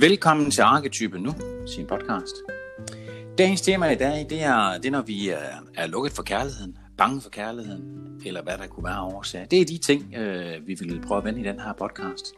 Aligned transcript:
Velkommen 0.00 0.50
til 0.50 0.62
Arketype 0.62 1.18
Nu, 1.18 1.34
sin 1.66 1.86
podcast. 1.86 2.34
Dagens 3.38 3.60
tema 3.60 3.90
i 3.90 3.94
dag, 3.94 4.26
det 4.30 4.42
er, 4.42 4.78
det 4.78 4.86
er 4.86 4.90
når 4.90 5.02
vi 5.02 5.28
er, 5.28 5.38
er 5.74 5.86
lukket 5.86 6.12
for 6.12 6.22
kærligheden, 6.22 6.78
bange 6.98 7.20
for 7.20 7.30
kærligheden, 7.30 7.82
eller 8.26 8.42
hvad 8.42 8.58
der 8.58 8.66
kunne 8.66 8.84
være 8.84 9.00
årsag. 9.02 9.46
Det 9.50 9.60
er 9.60 9.64
de 9.64 9.78
ting, 9.78 10.14
øh, 10.14 10.66
vi 10.66 10.74
vil 10.74 11.02
prøve 11.06 11.18
at 11.18 11.24
vende 11.24 11.40
i 11.40 11.44
den 11.44 11.60
her 11.60 11.72
podcast. 11.72 12.32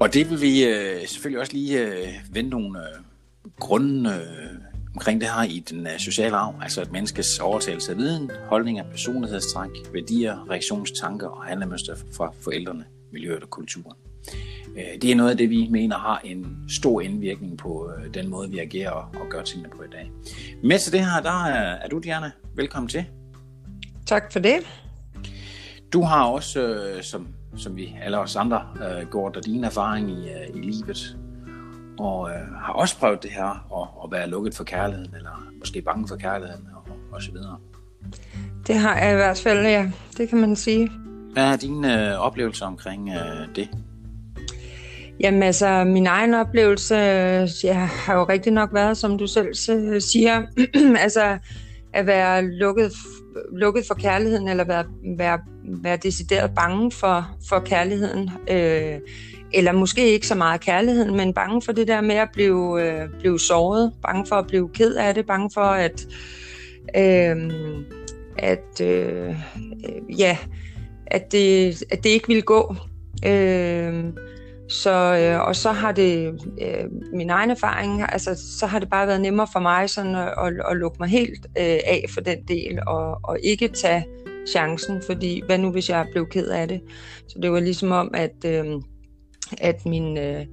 Og 0.00 0.14
det 0.14 0.30
vil 0.30 0.40
vi 0.40 0.64
øh, 0.64 1.06
selvfølgelig 1.06 1.40
også 1.40 1.52
lige 1.52 1.86
øh, 1.86 2.08
vende 2.30 2.50
nogle 2.50 2.78
øh, 2.78 3.00
grunde 3.60 4.10
øh, 4.10 4.58
omkring 4.94 5.20
det 5.20 5.28
her 5.28 5.42
i 5.42 5.58
den 5.58 5.86
øh, 5.86 5.98
sociale 5.98 6.36
arv, 6.36 6.54
altså 6.62 6.82
et 6.82 6.92
menneskes 6.92 7.38
overtagelse 7.38 7.92
af 7.92 7.98
viden, 7.98 8.30
holdninger, 8.48 8.84
personlighedstræk, 8.90 9.70
værdier, 9.92 10.50
reaktionstanker 10.50 11.28
og 11.28 11.44
handlemønster 11.44 11.94
fra 12.16 12.32
forældrene, 12.40 12.84
miljøet 13.12 13.42
og 13.42 13.50
kulturen. 13.50 13.96
Øh, 14.76 15.02
det 15.02 15.10
er 15.10 15.14
noget 15.14 15.30
af 15.30 15.36
det, 15.36 15.50
vi 15.50 15.68
mener 15.70 15.98
har 15.98 16.20
en 16.24 16.56
stor 16.68 17.00
indvirkning 17.00 17.58
på 17.58 17.90
øh, 17.98 18.14
den 18.14 18.28
måde, 18.28 18.50
vi 18.50 18.58
agerer 18.58 18.90
og 18.90 19.26
gør 19.30 19.42
tingene 19.42 19.70
på 19.76 19.82
i 19.82 19.88
dag. 19.92 20.10
Med 20.62 20.78
til 20.78 20.92
det 20.92 21.00
her, 21.00 21.20
der 21.22 21.44
er, 21.44 21.74
er 21.74 21.88
du, 21.88 21.98
Diana. 21.98 22.30
Velkommen 22.56 22.88
til. 22.88 23.04
Tak 24.06 24.32
for 24.32 24.38
det. 24.38 24.56
Du 25.92 26.02
har 26.02 26.24
også, 26.24 26.60
øh, 26.60 27.02
som, 27.02 27.28
som 27.56 27.76
vi 27.76 27.96
alle 28.02 28.18
os 28.18 28.36
andre, 28.36 28.62
gjort 29.10 29.34
dig 29.34 29.44
din 29.44 29.64
erfaring 29.64 30.10
i, 30.10 30.28
i 30.54 30.60
livet, 30.60 31.16
og 31.98 32.30
øh, 32.30 32.54
har 32.64 32.72
også 32.72 32.98
prøvet 32.98 33.22
det 33.22 33.30
her 33.30 33.80
at, 33.82 33.88
at 34.04 34.10
være 34.12 34.28
lukket 34.28 34.54
for 34.54 34.64
kærligheden, 34.64 35.14
eller 35.14 35.50
måske 35.58 35.82
bange 35.82 36.08
for 36.08 36.16
kærligheden, 36.16 36.68
og, 36.74 36.82
og 37.12 37.22
så 37.22 37.32
videre. 37.32 37.58
Det 38.66 38.76
har 38.76 38.98
jeg 38.98 39.12
i 39.12 39.14
hvert 39.14 39.40
fald, 39.40 39.66
ja. 39.66 39.90
Det 40.16 40.28
kan 40.28 40.38
man 40.38 40.56
sige. 40.56 40.90
Hvad 41.32 41.44
er 41.44 41.56
dine 41.56 42.12
øh, 42.12 42.18
oplevelser 42.18 42.66
omkring 42.66 43.08
øh, 43.08 43.56
det? 43.56 43.68
Jamen 45.20 45.42
altså, 45.42 45.84
min 45.84 46.06
egen 46.06 46.34
oplevelse, 46.34 46.94
øh, 46.94 47.48
jeg 47.64 47.88
har 47.88 48.14
jo 48.14 48.24
rigtig 48.24 48.52
nok 48.52 48.70
været, 48.72 48.96
som 48.96 49.18
du 49.18 49.26
selv 49.26 49.48
øh, 49.70 50.00
siger, 50.00 50.42
altså 51.04 51.38
at 51.92 52.06
være 52.06 52.42
lukket, 52.42 52.92
lukket 53.52 53.84
for 53.86 53.94
kærligheden, 53.94 54.48
eller 54.48 54.64
være, 54.64 54.84
være, 55.18 55.38
være 55.82 55.96
decideret 55.96 56.50
bange 56.56 56.90
for, 56.90 57.36
for 57.48 57.58
kærligheden. 57.58 58.30
Øh, 58.50 59.00
eller 59.54 59.72
måske 59.72 60.12
ikke 60.12 60.26
så 60.26 60.34
meget 60.34 60.60
kærligheden, 60.60 61.16
men 61.16 61.34
bange 61.34 61.62
for 61.62 61.72
det 61.72 61.88
der 61.88 62.00
med 62.00 62.14
at 62.14 62.28
blive, 62.32 62.82
øh, 62.82 63.08
blive 63.18 63.40
såret, 63.40 63.92
bange 64.02 64.26
for 64.26 64.36
at 64.36 64.46
blive 64.46 64.68
ked 64.68 64.94
af 64.94 65.14
det, 65.14 65.26
bange 65.26 65.50
for 65.54 65.60
at, 65.60 66.06
øh, 66.96 67.52
at 68.38 68.80
øh, 68.80 69.34
ja, 70.18 70.38
at 71.06 71.32
det, 71.32 71.82
at 71.90 72.04
det 72.04 72.10
ikke 72.10 72.28
vil 72.28 72.42
gå. 72.42 72.76
Øh, 73.26 74.04
så, 74.68 74.90
øh, 74.90 75.48
og 75.48 75.56
så 75.56 75.72
har 75.72 75.92
det, 75.92 76.40
øh, 76.62 76.84
min 77.12 77.30
egen 77.30 77.50
erfaring, 77.50 78.02
altså 78.12 78.58
så 78.58 78.66
har 78.66 78.78
det 78.78 78.90
bare 78.90 79.06
været 79.06 79.20
nemmere 79.20 79.46
for 79.52 79.60
mig 79.60 79.90
sådan 79.90 80.14
at, 80.14 80.34
at, 80.38 80.52
at 80.70 80.76
lukke 80.76 80.96
mig 81.00 81.08
helt 81.08 81.46
øh, 81.58 81.78
af 81.86 82.04
for 82.14 82.20
den 82.20 82.38
del, 82.48 82.78
og, 82.86 83.20
og 83.24 83.38
ikke 83.42 83.68
tage 83.68 84.06
chancen, 84.48 85.02
fordi 85.06 85.42
hvad 85.46 85.58
nu 85.58 85.70
hvis 85.70 85.88
jeg 85.90 86.06
blev 86.12 86.28
ked 86.28 86.48
af 86.48 86.68
det? 86.68 86.80
Så 87.28 87.38
det 87.42 87.52
var 87.52 87.60
ligesom 87.60 87.92
om, 87.92 88.10
at, 88.14 88.44
øh, 88.46 88.64
at 89.58 89.86
min... 89.86 90.18
Øh, 90.18 90.46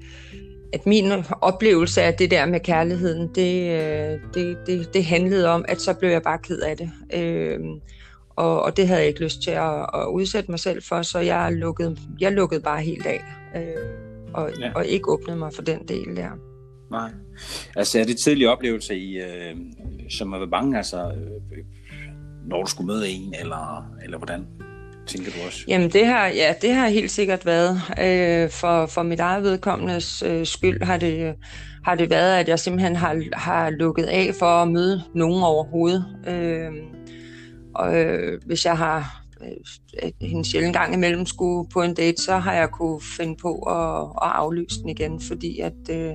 at 0.74 0.86
min 0.86 1.12
oplevelse 1.42 2.02
af 2.02 2.14
det 2.14 2.32
der 2.32 2.46
med 2.46 2.60
kærligheden, 2.60 3.30
det, 3.36 3.82
øh, 3.82 4.20
det, 4.34 4.58
det, 4.68 4.94
det 4.94 5.06
handlede 5.06 5.50
om, 5.50 5.66
at 5.68 5.82
så 5.82 5.94
blev 5.94 6.10
jeg 6.10 6.22
bare 6.22 6.38
ked 6.38 6.60
af 6.60 6.78
det. 6.78 6.92
Øh, 7.14 7.60
og, 8.30 8.64
og 8.64 8.78
det 8.78 8.88
havde 8.88 9.00
jeg 9.00 9.08
ikke 9.08 9.24
lyst 9.24 9.42
til 9.42 9.52
at, 9.52 9.80
at 9.94 10.06
udsætte 10.12 10.52
mig 10.52 10.60
selv 10.60 10.84
for, 10.84 11.02
så 11.02 11.20
jeg 11.20 11.54
lukkede, 11.54 11.98
jeg 12.20 12.32
lukkede 12.32 12.62
bare 12.62 12.82
helt 12.82 13.06
af. 13.06 13.22
Øh, 13.56 13.64
og, 14.34 14.52
ja. 14.60 14.72
og 14.76 14.86
ikke 14.86 15.12
åbnet 15.12 15.38
mig 15.38 15.54
for 15.54 15.62
den 15.62 15.88
del 15.88 16.16
der. 16.16 16.30
Nej. 16.92 17.12
Altså 17.76 18.00
er 18.00 18.04
det 18.04 18.18
tidlige 18.18 18.50
oplevelse 18.50 18.98
i, 18.98 19.18
øh, 19.18 19.56
som 20.10 20.32
være 20.32 20.48
bange, 20.48 20.78
altså 20.78 20.98
øh, 20.98 21.64
når 22.48 22.64
du 22.64 22.70
skulle 22.70 22.88
møde 22.88 23.10
en, 23.10 23.36
eller, 23.40 23.94
eller 24.04 24.18
hvordan? 24.18 24.48
tænker 25.08 25.32
du 25.32 25.38
også? 25.46 25.66
Jamen 25.68 25.90
det 25.90 26.06
har, 26.06 26.28
ja, 26.28 26.54
det 26.62 26.74
har 26.74 26.88
helt 26.88 27.12
sikkert 27.12 27.46
været. 27.46 27.82
Øh, 28.00 28.50
for, 28.50 28.86
for 28.86 29.04
mit 29.04 29.20
eget 29.20 29.44
vedkommendes 29.44 30.24
øh, 30.24 30.46
skyld 30.46 30.84
har 30.84 30.98
det, 30.98 31.36
har 31.86 31.96
det 31.96 32.10
været, 32.10 32.40
at 32.40 32.48
jeg 32.48 32.60
simpelthen 32.60 32.96
har, 32.96 33.24
har 33.34 33.70
lukket 33.70 34.04
af 34.04 34.32
for 34.40 34.46
at 34.46 34.72
møde 34.72 35.04
nogen 35.16 35.44
overhovedet. 35.44 36.06
Øh, 36.28 36.72
og 37.76 37.96
øh, 37.96 38.42
hvis 38.46 38.66
jeg 38.66 38.78
har 38.78 39.21
øh, 40.04 40.12
en 40.20 40.46
sjældent 40.46 40.76
gang 40.76 40.94
imellem 40.94 41.26
skulle 41.26 41.70
på 41.70 41.82
en 41.82 41.94
date, 41.94 42.22
så 42.22 42.38
har 42.38 42.54
jeg 42.54 42.70
kunne 42.70 43.02
finde 43.02 43.36
på 43.42 43.56
at, 43.60 44.28
at 44.28 44.32
aflyse 44.36 44.82
den 44.82 44.90
igen, 44.90 45.22
fordi 45.22 45.60
at 45.60 45.90
øh, 45.90 46.14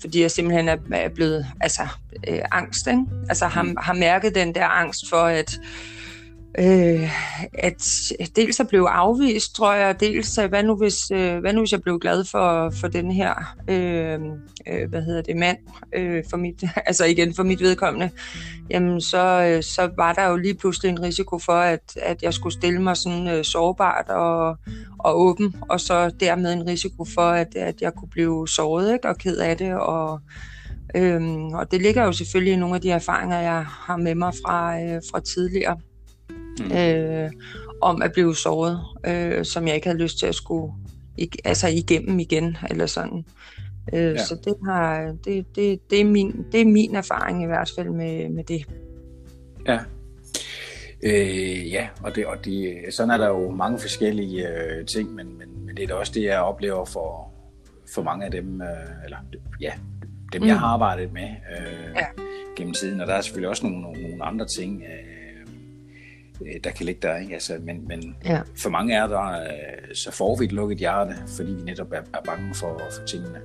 fordi 0.00 0.20
jeg 0.20 0.30
simpelthen 0.30 0.68
er, 0.68 0.76
er 0.92 1.08
blevet 1.08 1.46
altså 1.60 1.82
øh, 2.28 2.40
angst, 2.52 2.86
ikke? 2.86 3.02
altså 3.28 3.46
har, 3.46 3.82
har 3.82 3.92
mærket 3.92 4.34
den 4.34 4.54
der 4.54 4.66
angst 4.66 5.08
for 5.10 5.22
at 5.22 5.58
øh, 5.58 5.95
øh, 6.58 7.10
at 7.54 7.82
dels 8.36 8.60
at 8.60 8.68
blive 8.68 8.88
afvist, 8.88 9.54
tror 9.54 9.74
jeg, 9.74 10.00
dels 10.00 10.38
hvad 10.48 10.62
nu 10.62 10.76
hvis, 10.76 11.10
øh, 11.10 11.38
hvad 11.38 11.52
nu 11.52 11.60
hvis 11.60 11.72
jeg 11.72 11.82
blev 11.82 11.98
glad 11.98 12.24
for, 12.24 12.70
for 12.80 12.88
den 12.88 13.12
her, 13.12 13.54
øh, 13.68 14.20
øh, 14.68 14.88
hvad 14.88 15.02
hedder 15.02 15.22
det, 15.22 15.36
mand, 15.36 15.58
øh, 15.94 16.24
for 16.30 16.36
mit, 16.36 16.64
altså 16.86 17.04
igen 17.04 17.34
for 17.34 17.42
mit 17.42 17.60
vedkommende, 17.60 18.10
jamen 18.70 19.00
så, 19.00 19.42
øh, 19.48 19.62
så 19.62 19.90
var 19.96 20.12
der 20.12 20.28
jo 20.28 20.36
lige 20.36 20.54
pludselig 20.54 20.88
en 20.88 21.02
risiko 21.02 21.38
for, 21.38 21.52
at, 21.52 21.98
at 22.02 22.22
jeg 22.22 22.34
skulle 22.34 22.52
stille 22.52 22.82
mig 22.82 22.96
sådan 22.96 23.28
øh, 23.28 23.44
sårbart 23.44 24.08
og, 24.08 24.56
og 24.98 25.20
åben, 25.20 25.56
og 25.70 25.80
så 25.80 26.10
dermed 26.20 26.52
en 26.52 26.66
risiko 26.66 27.04
for, 27.14 27.28
at, 27.28 27.56
at 27.56 27.82
jeg 27.82 27.94
kunne 27.94 28.10
blive 28.10 28.48
såret 28.48 28.92
ikke, 28.92 29.08
og 29.08 29.18
ked 29.18 29.36
af 29.36 29.56
det, 29.56 29.74
og 29.74 30.20
Øhm, 30.96 31.46
og 31.46 31.70
det 31.70 31.82
ligger 31.82 32.04
jo 32.04 32.12
selvfølgelig 32.12 32.52
i 32.52 32.56
nogle 32.56 32.74
af 32.74 32.80
de 32.80 32.90
erfaringer, 32.90 33.40
jeg 33.40 33.64
har 33.66 33.96
med 33.96 34.14
mig 34.14 34.32
fra, 34.44 34.82
øh, 34.82 35.02
fra 35.10 35.20
tidligere 35.20 35.76
mm. 36.60 36.72
øh, 36.76 37.30
om 37.82 38.02
at 38.02 38.12
blive 38.12 38.36
såret, 38.36 38.80
øh, 39.06 39.44
som 39.44 39.66
jeg 39.66 39.74
ikke 39.74 39.86
havde 39.86 40.02
lyst 40.02 40.18
til 40.18 40.26
at 40.26 40.34
skulle 40.34 40.72
ikke, 41.18 41.38
altså 41.44 41.68
igennem 41.68 42.18
igen, 42.18 42.56
eller 42.70 42.86
sådan. 42.86 43.24
Øh, 43.92 44.00
ja. 44.00 44.24
Så 44.24 44.36
det, 44.44 44.54
har, 44.64 45.14
det, 45.24 45.56
det, 45.56 45.90
det, 45.90 46.00
er 46.00 46.04
min, 46.04 46.46
det 46.52 46.60
er 46.60 46.64
min 46.64 46.96
erfaring 46.96 47.42
i 47.42 47.46
hvert 47.46 47.72
fald 47.76 47.90
med, 47.90 48.28
med 48.28 48.44
det. 48.44 48.66
Ja. 49.66 49.78
Øh, 51.02 51.72
ja, 51.72 51.88
og, 52.02 52.16
det, 52.16 52.26
og 52.26 52.44
det, 52.44 52.76
sådan 52.90 53.10
er 53.10 53.16
der 53.16 53.28
jo 53.28 53.50
mange 53.50 53.78
forskellige 53.78 54.48
øh, 54.48 54.86
ting, 54.86 55.14
men, 55.14 55.38
men, 55.38 55.66
men 55.66 55.76
det 55.76 55.82
er 55.82 55.86
da 55.86 55.94
også 55.94 56.12
det, 56.14 56.22
jeg 56.22 56.40
oplever 56.40 56.84
for, 56.84 57.32
for 57.94 58.02
mange 58.02 58.24
af 58.24 58.30
dem, 58.30 58.60
øh, 58.60 58.68
eller 59.04 59.16
ja, 59.60 59.72
dem 60.32 60.42
mm. 60.42 60.48
jeg 60.48 60.58
har 60.58 60.66
arbejdet 60.66 61.12
med 61.12 61.28
øh, 61.58 61.94
ja. 61.96 62.06
gennem 62.56 62.74
tiden, 62.74 63.00
og 63.00 63.06
der 63.06 63.14
er 63.14 63.20
selvfølgelig 63.20 63.48
også 63.48 63.66
nogle, 63.66 63.80
nogle, 63.82 64.02
nogle 64.02 64.24
andre 64.24 64.46
ting, 64.46 64.82
øh, 64.82 65.15
der 66.64 66.70
kan 66.70 66.86
ligge 66.86 67.08
der. 67.08 67.16
Ikke? 67.16 67.34
Altså, 67.34 67.58
men 67.62 67.88
men 67.88 68.16
ja. 68.24 68.40
for 68.56 68.70
mange 68.70 68.94
er 68.94 69.06
der, 69.06 69.40
øh, 69.42 69.94
så 69.94 70.12
får 70.12 70.36
vi 70.36 70.44
et 70.44 70.52
lukket 70.52 70.78
hjerte, 70.78 71.14
fordi 71.36 71.52
vi 71.52 71.62
netop 71.62 71.92
er, 71.92 72.00
er 72.14 72.22
bange 72.24 72.54
for, 72.54 72.80
for 72.92 73.06
tingene. 73.06 73.40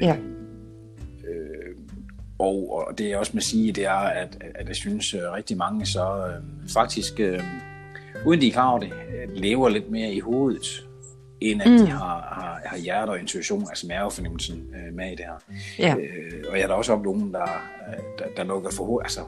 Ja. 0.00 0.16
Øh, 1.28 1.76
og, 2.38 2.72
og 2.72 2.98
det 2.98 3.08
jeg 3.08 3.18
også 3.18 3.32
må 3.34 3.40
sige, 3.40 3.72
det 3.72 3.84
er, 3.84 3.92
at, 3.92 4.44
at 4.54 4.68
jeg 4.68 4.76
synes 4.76 5.14
at 5.14 5.20
øh, 5.22 5.32
rigtig 5.32 5.56
mange 5.56 5.86
så 5.86 6.26
øh, 6.26 6.68
faktisk, 6.68 7.20
øh, 7.20 7.42
uden 8.26 8.40
de 8.40 8.52
over 8.56 8.78
det, 8.78 8.92
lever 9.28 9.68
lidt 9.68 9.90
mere 9.90 10.12
i 10.12 10.20
hovedet, 10.20 10.86
end 11.40 11.62
at 11.62 11.70
mm. 11.70 11.78
de 11.78 11.86
har, 11.86 11.98
har, 12.32 12.60
har 12.66 12.78
hjerte 12.78 13.10
og 13.10 13.20
intuition, 13.20 13.66
altså 13.68 13.86
mavefornemmelsen 13.86 14.56
øh, 14.56 14.94
med 14.94 15.06
i 15.06 15.14
det 15.14 15.24
her. 15.24 15.56
Ja. 15.78 15.94
Øh, 15.96 16.44
og 16.50 16.54
jeg 16.54 16.62
har 16.62 16.68
da 16.68 16.74
også 16.74 16.92
oplevet 16.92 17.18
nogen, 17.18 17.34
der, 17.34 17.62
der, 18.18 18.24
der 18.36 18.44
lukker 18.44 18.70
for 18.70 18.84
hovedet, 18.84 19.04
altså 19.04 19.20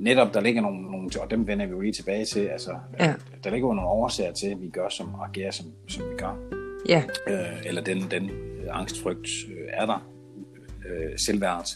netop, 0.00 0.34
der 0.34 0.40
ligger 0.40 0.62
nogle, 0.62 0.82
nogle, 0.82 1.10
og 1.20 1.30
dem 1.30 1.46
vender 1.46 1.66
vi 1.66 1.72
jo 1.72 1.80
lige 1.80 1.92
tilbage 1.92 2.24
til, 2.24 2.40
altså, 2.40 2.70
ja. 3.00 3.14
der 3.44 3.50
ligger 3.50 3.68
jo 3.68 3.74
nogle 3.74 3.90
årsager 3.90 4.32
til, 4.32 4.46
at 4.46 4.62
vi 4.62 4.68
gør 4.68 4.88
som, 4.88 5.14
og 5.14 5.26
agerer 5.26 5.50
som, 5.50 5.66
som 5.88 6.04
vi 6.10 6.16
gør. 6.18 6.36
Ja. 6.88 7.02
Øh, 7.28 7.66
eller 7.66 7.82
den, 7.82 8.04
den 8.10 8.30
angstfrygt 8.70 9.28
øh, 9.48 9.68
er 9.72 9.86
der, 9.86 10.10
øh, 10.88 11.18
selvværd, 11.18 11.66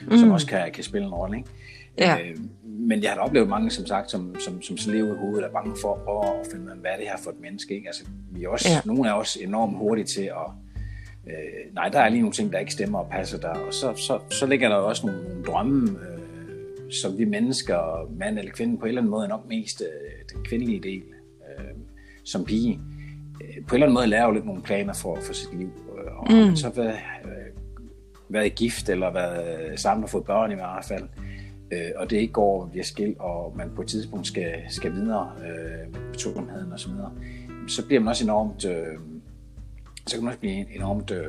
mm. 0.00 0.16
som 0.16 0.30
også 0.30 0.46
kan, 0.46 0.72
kan 0.72 0.84
spille 0.84 1.06
en 1.06 1.14
rolle, 1.14 1.36
ikke? 1.36 1.50
Ja. 1.98 2.18
Øh, 2.18 2.36
men 2.64 3.02
jeg 3.02 3.10
har 3.10 3.18
oplevet 3.18 3.48
mange, 3.48 3.70
som 3.70 3.86
sagt, 3.86 4.10
som, 4.10 4.40
som, 4.40 4.62
som 4.62 4.76
så 4.76 4.90
lever 4.90 5.14
i 5.14 5.18
hovedet, 5.18 5.44
er 5.44 5.50
bange 5.50 5.76
for 5.80 5.94
at, 5.94 6.40
at 6.40 6.46
finde 6.52 6.64
ud 6.64 6.70
af, 6.70 6.76
hvad 6.76 6.90
er 6.90 6.96
det 6.96 7.06
her 7.06 7.16
for 7.24 7.30
et 7.30 7.40
menneske, 7.40 7.74
ikke? 7.74 7.86
Altså, 7.86 8.04
vi 8.30 8.44
er 8.44 8.48
også, 8.48 8.68
ja. 8.68 8.80
nogle 8.84 9.08
er 9.08 9.12
også 9.12 9.38
enormt 9.42 9.76
hurtige 9.76 10.06
til 10.06 10.22
at, 10.22 10.48
øh, 11.26 11.74
nej, 11.74 11.88
der 11.88 12.00
er 12.00 12.08
lige 12.08 12.20
nogle 12.20 12.32
ting, 12.32 12.52
der 12.52 12.58
ikke 12.58 12.72
stemmer 12.72 12.98
og 12.98 13.08
passer 13.10 13.38
der, 13.38 13.48
og 13.48 13.74
så, 13.74 13.94
så, 13.96 14.18
så 14.30 14.46
ligger 14.46 14.68
der 14.68 14.76
også 14.76 15.06
nogle, 15.06 15.22
nogle 15.28 15.44
drømme, 15.44 15.90
øh, 15.90 16.15
som 16.90 17.18
vi 17.18 17.24
mennesker, 17.24 18.10
mand 18.18 18.38
eller 18.38 18.52
kvinde, 18.52 18.78
på 18.78 18.84
en 18.84 18.88
eller 18.88 19.00
anden 19.00 19.10
måde 19.10 19.28
nok 19.28 19.48
mest 19.48 19.82
øh, 19.82 20.36
den 20.36 20.44
kvindelige 20.44 20.80
del 20.80 21.02
øh, 21.48 21.74
som 22.24 22.44
pige, 22.44 22.80
øh, 23.42 23.66
på 23.66 23.74
en 23.74 23.82
eller 23.82 23.86
anden 23.86 23.94
måde 23.94 24.06
lærer 24.06 24.26
jo 24.26 24.32
lidt 24.32 24.46
nogle 24.46 24.62
planer 24.62 24.92
for, 24.92 25.18
for 25.22 25.32
sit 25.32 25.58
liv. 25.58 25.70
Øh, 25.98 26.16
og 26.16 26.48
mm. 26.48 26.56
så 26.56 26.70
været, 26.70 26.98
øh, 27.24 27.62
været 28.28 28.54
gift 28.54 28.88
eller 28.88 29.12
været 29.12 29.80
sammen 29.80 30.04
og 30.04 30.10
fået 30.10 30.24
børn 30.24 30.52
i 30.52 30.54
hvert 30.54 30.84
fald, 30.84 31.04
øh, 31.72 31.90
og 31.96 32.10
det 32.10 32.16
ikke 32.16 32.32
går 32.32 32.70
via 32.72 32.82
skil, 32.82 33.16
og 33.18 33.56
man 33.56 33.70
på 33.76 33.82
et 33.82 33.88
tidspunkt 33.88 34.26
skal, 34.26 34.54
skal 34.68 34.92
videre 34.92 35.32
øh, 35.38 35.92
med 35.92 36.12
betonheden 36.12 36.72
og 36.72 36.80
så 36.80 36.88
videre, 36.88 37.12
så 37.68 37.86
bliver 37.86 38.00
man 38.00 38.08
også 38.08 38.24
enormt, 38.24 38.64
øh, 38.64 38.98
så 40.06 40.16
kan 40.16 40.24
man 40.24 40.28
også 40.28 40.40
blive 40.40 40.76
enormt 40.76 41.10
øh, 41.10 41.26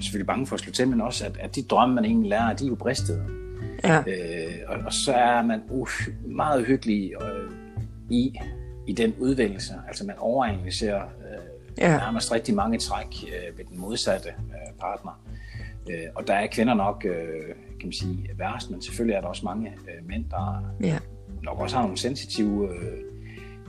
selvfølgelig 0.00 0.26
bange 0.26 0.46
for 0.46 0.54
at 0.54 0.60
slå 0.60 0.72
til, 0.72 0.88
men 0.88 1.00
også, 1.00 1.26
at, 1.26 1.36
at 1.40 1.54
de 1.56 1.62
drømme, 1.62 1.94
man 1.94 2.04
egentlig 2.04 2.30
lærer, 2.30 2.56
de 2.56 2.64
er 2.64 2.68
jo 2.68 2.74
bristede. 2.74 3.37
Ja. 3.84 3.98
Øh, 3.98 4.54
og, 4.66 4.78
og 4.86 4.92
så 4.92 5.12
er 5.12 5.42
man 5.42 5.62
uh, 5.70 5.88
meget 6.26 6.66
hyggelig 6.66 7.12
øh, 7.22 7.50
i, 8.10 8.38
i 8.86 8.92
den 8.92 9.14
udvælgelse. 9.18 9.74
Altså 9.88 10.06
man 10.06 10.18
overanalyserer 10.18 11.02
øh, 11.02 11.38
ja. 11.78 11.96
nærmest 11.96 12.32
rigtig 12.32 12.54
mange 12.54 12.78
træk 12.78 13.06
øh, 13.06 13.58
ved 13.58 13.64
den 13.64 13.80
modsatte 13.80 14.28
øh, 14.28 14.72
partner. 14.80 15.22
Øh, 15.90 16.06
og 16.14 16.26
der 16.26 16.34
er 16.34 16.46
kvinder 16.46 16.74
nok, 16.74 17.04
øh, 17.04 17.46
kan 17.80 17.86
man 17.88 17.92
sige, 17.92 18.30
værst, 18.38 18.70
men 18.70 18.82
selvfølgelig 18.82 19.14
er 19.14 19.20
der 19.20 19.28
også 19.28 19.44
mange 19.44 19.68
øh, 19.68 20.08
mænd, 20.08 20.24
der 20.30 20.72
ja. 20.80 20.98
nok 21.42 21.60
også 21.60 21.76
har 21.76 21.82
nogle 21.82 21.98
sensitive 21.98 22.68
øh, 22.74 22.98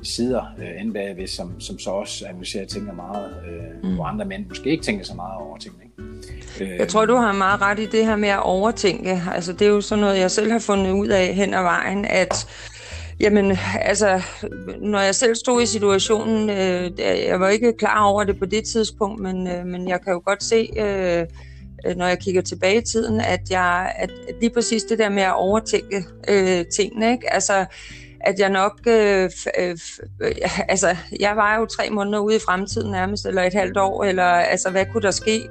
sider 0.03 0.41
øh, 0.59 0.81
end 0.81 0.93
bagved, 0.93 1.27
som, 1.27 1.61
som 1.61 1.79
så 1.79 1.89
også 1.89 2.25
analyserer 2.25 2.65
tænker 2.65 2.93
meget, 2.93 3.33
øh, 3.47 3.89
mm. 3.89 3.95
hvor 3.95 4.03
andre 4.05 4.25
mænd 4.25 4.45
måske 4.49 4.69
ikke 4.69 4.83
tænker 4.83 5.05
så 5.05 5.13
meget 5.15 5.37
over 5.37 5.57
tingene. 5.57 5.83
Ikke? 5.83 6.75
Jeg 6.79 6.87
tror, 6.87 7.05
du 7.05 7.15
har 7.15 7.33
meget 7.33 7.61
ret 7.61 7.79
i 7.79 7.85
det 7.85 8.05
her 8.05 8.15
med 8.15 8.29
at 8.29 8.43
overtænke. 8.43 9.21
Altså, 9.33 9.53
det 9.53 9.61
er 9.61 9.69
jo 9.69 9.81
sådan 9.81 10.01
noget, 10.01 10.19
jeg 10.19 10.31
selv 10.31 10.51
har 10.51 10.59
fundet 10.59 10.91
ud 10.91 11.07
af 11.07 11.35
hen 11.35 11.53
ad 11.53 11.61
vejen, 11.61 12.05
at 12.05 12.47
Jamen, 13.19 13.57
altså, 13.81 14.21
når 14.81 14.99
jeg 14.99 15.15
selv 15.15 15.35
stod 15.35 15.61
i 15.61 15.65
situationen, 15.65 16.49
øh, 16.49 16.91
jeg 16.99 17.39
var 17.39 17.49
ikke 17.49 17.73
klar 17.77 18.03
over 18.03 18.23
det 18.23 18.39
på 18.39 18.45
det 18.45 18.63
tidspunkt, 18.65 19.21
men, 19.21 19.47
øh, 19.47 19.65
men 19.65 19.87
jeg 19.87 20.01
kan 20.01 20.13
jo 20.13 20.21
godt 20.25 20.43
se, 20.43 20.69
øh, 20.77 21.25
når 21.97 22.07
jeg 22.07 22.19
kigger 22.19 22.41
tilbage 22.41 22.77
i 22.77 22.85
tiden, 22.85 23.21
at 23.21 23.39
jeg 23.49 23.93
at 23.95 24.09
lige 24.41 24.53
præcis 24.53 24.83
det 24.83 24.99
der 24.99 25.09
med 25.09 25.23
at 25.23 25.35
overtænke 25.35 26.03
øh, 26.29 26.65
tingene, 26.75 27.11
ikke? 27.11 27.33
Altså, 27.33 27.65
at 28.21 28.39
jeg 28.39 28.49
nok, 28.49 28.79
øh, 28.87 29.29
øh, 29.59 29.77
øh, 30.21 30.31
altså, 30.69 30.95
jeg 31.19 31.35
var 31.35 31.59
jo 31.59 31.65
tre 31.65 31.89
måneder 31.89 32.19
ude 32.19 32.35
i 32.35 32.39
fremtiden 32.39 32.91
nærmest, 32.91 33.25
eller 33.25 33.43
et 33.43 33.53
halvt 33.53 33.77
år, 33.77 34.03
eller 34.03 34.23
altså, 34.23 34.69
hvad 34.69 34.85
kunne 34.85 35.03
der 35.03 35.11
ske? 35.11 35.49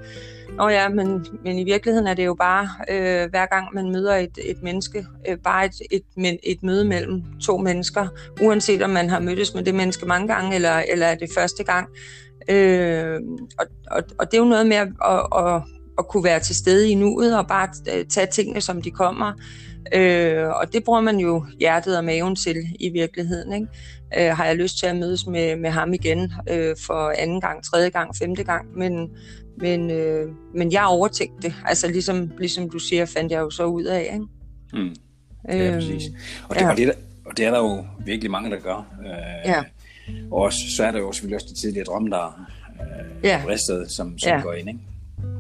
Nå 0.57 0.69
ja, 0.69 0.89
men, 0.89 1.27
men 1.45 1.59
i 1.59 1.65
virkeligheden 1.65 2.07
er 2.07 2.15
det 2.15 2.27
jo 2.27 2.35
bare, 2.35 2.69
øh, 2.91 3.31
hver 3.31 3.47
gang 3.47 3.75
man 3.75 3.91
møder 3.93 4.17
et, 4.17 4.39
et 4.45 4.63
menneske, 4.63 5.07
øh, 5.29 5.37
bare 5.45 5.67
et, 5.67 5.75
et, 5.91 6.39
et 6.43 6.63
møde 6.63 6.85
mellem 6.85 7.23
to 7.41 7.59
mennesker, 7.59 8.09
uanset 8.41 8.83
om 8.83 8.91
man 8.91 9.11
har 9.11 9.21
mødtes 9.21 9.55
med 9.55 9.63
det 9.63 9.75
menneske 9.75 10.07
mange 10.07 10.29
gange, 10.29 10.55
eller, 10.55 10.83
eller 10.93 11.07
er 11.07 11.15
det 11.15 11.29
første 11.35 11.65
gang. 11.65 11.89
Øh, 12.49 13.21
og, 13.59 13.67
og, 13.91 14.03
og 14.19 14.27
det 14.27 14.35
er 14.35 14.43
jo 14.43 14.49
noget 14.49 14.67
med 14.67 14.77
at, 14.77 14.89
at, 15.05 15.27
at, 15.37 15.63
at 15.99 16.09
kunne 16.09 16.25
være 16.25 16.41
til 16.41 16.57
stede 16.57 16.91
i 16.91 16.95
nuet, 16.95 17.39
og 17.39 17.47
bare 17.47 17.69
øh, 17.95 18.05
tage 18.05 18.27
tingene, 18.27 18.61
som 18.61 18.83
de 18.83 18.91
kommer. 18.91 19.33
Øh, 19.95 20.49
og 20.49 20.73
det 20.73 20.85
bruger 20.85 21.01
man 21.01 21.17
jo 21.19 21.47
hjertet 21.61 21.99
og 21.99 22.05
maven 22.05 22.37
til 22.37 22.57
i 22.81 22.89
virkeligheden. 22.89 23.53
Ikke? 23.53 23.67
Øh, 24.19 24.37
har 24.37 24.47
jeg 24.47 24.57
lyst 24.57 24.79
til 24.79 24.87
at 24.87 24.97
mødes 24.97 25.27
med, 25.27 25.57
med 25.57 25.71
ham 25.71 25.93
igen 25.93 26.33
øh, 26.51 26.77
for 26.87 27.13
anden 27.19 27.41
gang, 27.41 27.65
tredje 27.65 27.89
gang, 27.89 28.17
femte 28.17 28.45
gang, 28.45 28.79
men, 28.79 29.11
men, 29.59 29.91
øh, 29.91 30.29
men 30.55 30.73
jeg 30.73 30.85
overtænkte 30.85 31.49
det. 31.49 31.55
Altså 31.67 31.89
ligesom, 31.89 32.33
ligesom 32.39 32.71
du 32.71 32.79
siger, 32.79 33.07
fandt 33.07 33.33
jeg 33.33 33.41
jo 33.41 33.51
så 33.51 33.65
ud 33.65 33.85
af. 33.85 34.11
Ikke? 34.13 34.27
Mm. 34.73 34.95
Ja, 35.49 35.69
øh, 35.69 35.75
præcis. 35.75 36.03
Og 36.49 36.55
det, 36.55 36.61
ja. 36.61 36.71
og, 36.71 36.77
det, 36.77 36.93
og 37.27 37.37
det 37.37 37.47
er 37.47 37.51
der 37.51 37.59
jo 37.59 37.85
virkelig 38.05 38.31
mange, 38.31 38.51
der 38.51 38.59
gør. 38.59 38.87
Øh, 39.05 39.51
ja. 39.51 39.63
Og 40.31 40.43
også, 40.43 40.59
så 40.77 40.85
er 40.85 40.91
der 40.91 40.99
jo 40.99 41.13
selvfølgelig 41.13 41.37
også 41.37 41.47
de 41.51 41.61
tidligere 41.61 41.85
drømme, 41.85 42.11
der 42.11 42.47
øh, 42.81 43.25
ja. 43.25 43.43
bristet, 43.45 43.91
som, 43.91 44.19
som 44.19 44.33
ja. 44.33 44.41
går 44.41 44.53
ind. 44.53 44.69
Ikke? 44.69 44.81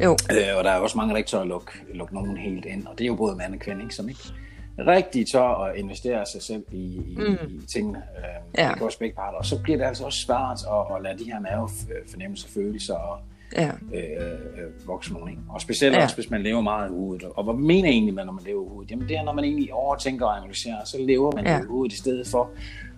Jo. 0.04 0.10
Øh, 0.10 0.58
og 0.58 0.64
der 0.64 0.70
er 0.70 0.78
også 0.78 0.96
mange, 0.96 1.10
der 1.10 1.16
ikke 1.16 1.28
tør 1.28 1.40
at 1.40 1.46
lukke, 1.46 1.72
lukke 1.94 2.14
nogen 2.14 2.36
helt 2.36 2.64
ind, 2.64 2.86
og 2.86 2.98
det 2.98 3.04
er 3.04 3.08
jo 3.08 3.14
både 3.14 3.36
mand 3.36 3.54
og 3.54 3.60
kvinde, 3.60 3.82
ikke, 3.82 3.94
som 3.94 4.08
ikke 4.08 4.32
rigtig 4.78 5.26
tør 5.26 5.64
at 5.64 5.76
investere 5.76 6.26
sig 6.26 6.42
selv 6.42 6.64
i, 6.72 6.96
i, 6.96 7.16
mm. 7.16 7.62
i 7.62 7.66
tingene. 7.66 7.98
Øh, 7.98 8.58
ja. 8.58 8.68
Det 8.68 8.78
går 8.78 8.86
også 8.86 8.98
begge 8.98 9.16
parter. 9.16 9.38
Og 9.38 9.44
så 9.44 9.62
bliver 9.62 9.78
det 9.78 9.84
altså 9.84 10.04
også 10.04 10.18
svært 10.18 10.60
at, 10.72 10.96
at 10.96 11.02
lade 11.02 11.18
de 11.18 11.24
her 11.24 11.40
nervefornemmelser, 11.40 12.48
følelser 12.48 12.94
og 12.94 13.18
ja. 13.56 13.70
øh, 13.94 14.32
øh, 14.58 14.86
vokse 14.86 15.12
nogen. 15.12 15.30
Ikke? 15.30 15.42
Og 15.48 15.60
specielt 15.60 15.96
ja. 15.96 16.02
også, 16.02 16.14
hvis 16.14 16.30
man 16.30 16.42
lever 16.42 16.60
meget 16.60 16.88
i 16.88 16.92
hovedet. 16.92 17.28
Og 17.36 17.44
hvad 17.44 17.54
mener 17.54 17.88
egentlig 17.88 18.14
man, 18.14 18.26
når 18.26 18.32
man 18.32 18.44
lever 18.44 18.64
i 18.64 18.68
hovedet? 18.68 18.90
Jamen 18.90 19.08
det 19.08 19.16
er, 19.16 19.22
når 19.22 19.32
man 19.32 19.44
egentlig 19.44 19.74
overtænker 19.74 20.26
og 20.26 20.36
analyserer, 20.36 20.84
så 20.84 20.96
lever 21.00 21.32
man 21.32 21.46
ja. 21.46 21.60
i 21.60 21.64
hovedet 21.68 21.92
i 21.92 21.96
stedet 21.96 22.26
for, 22.26 22.50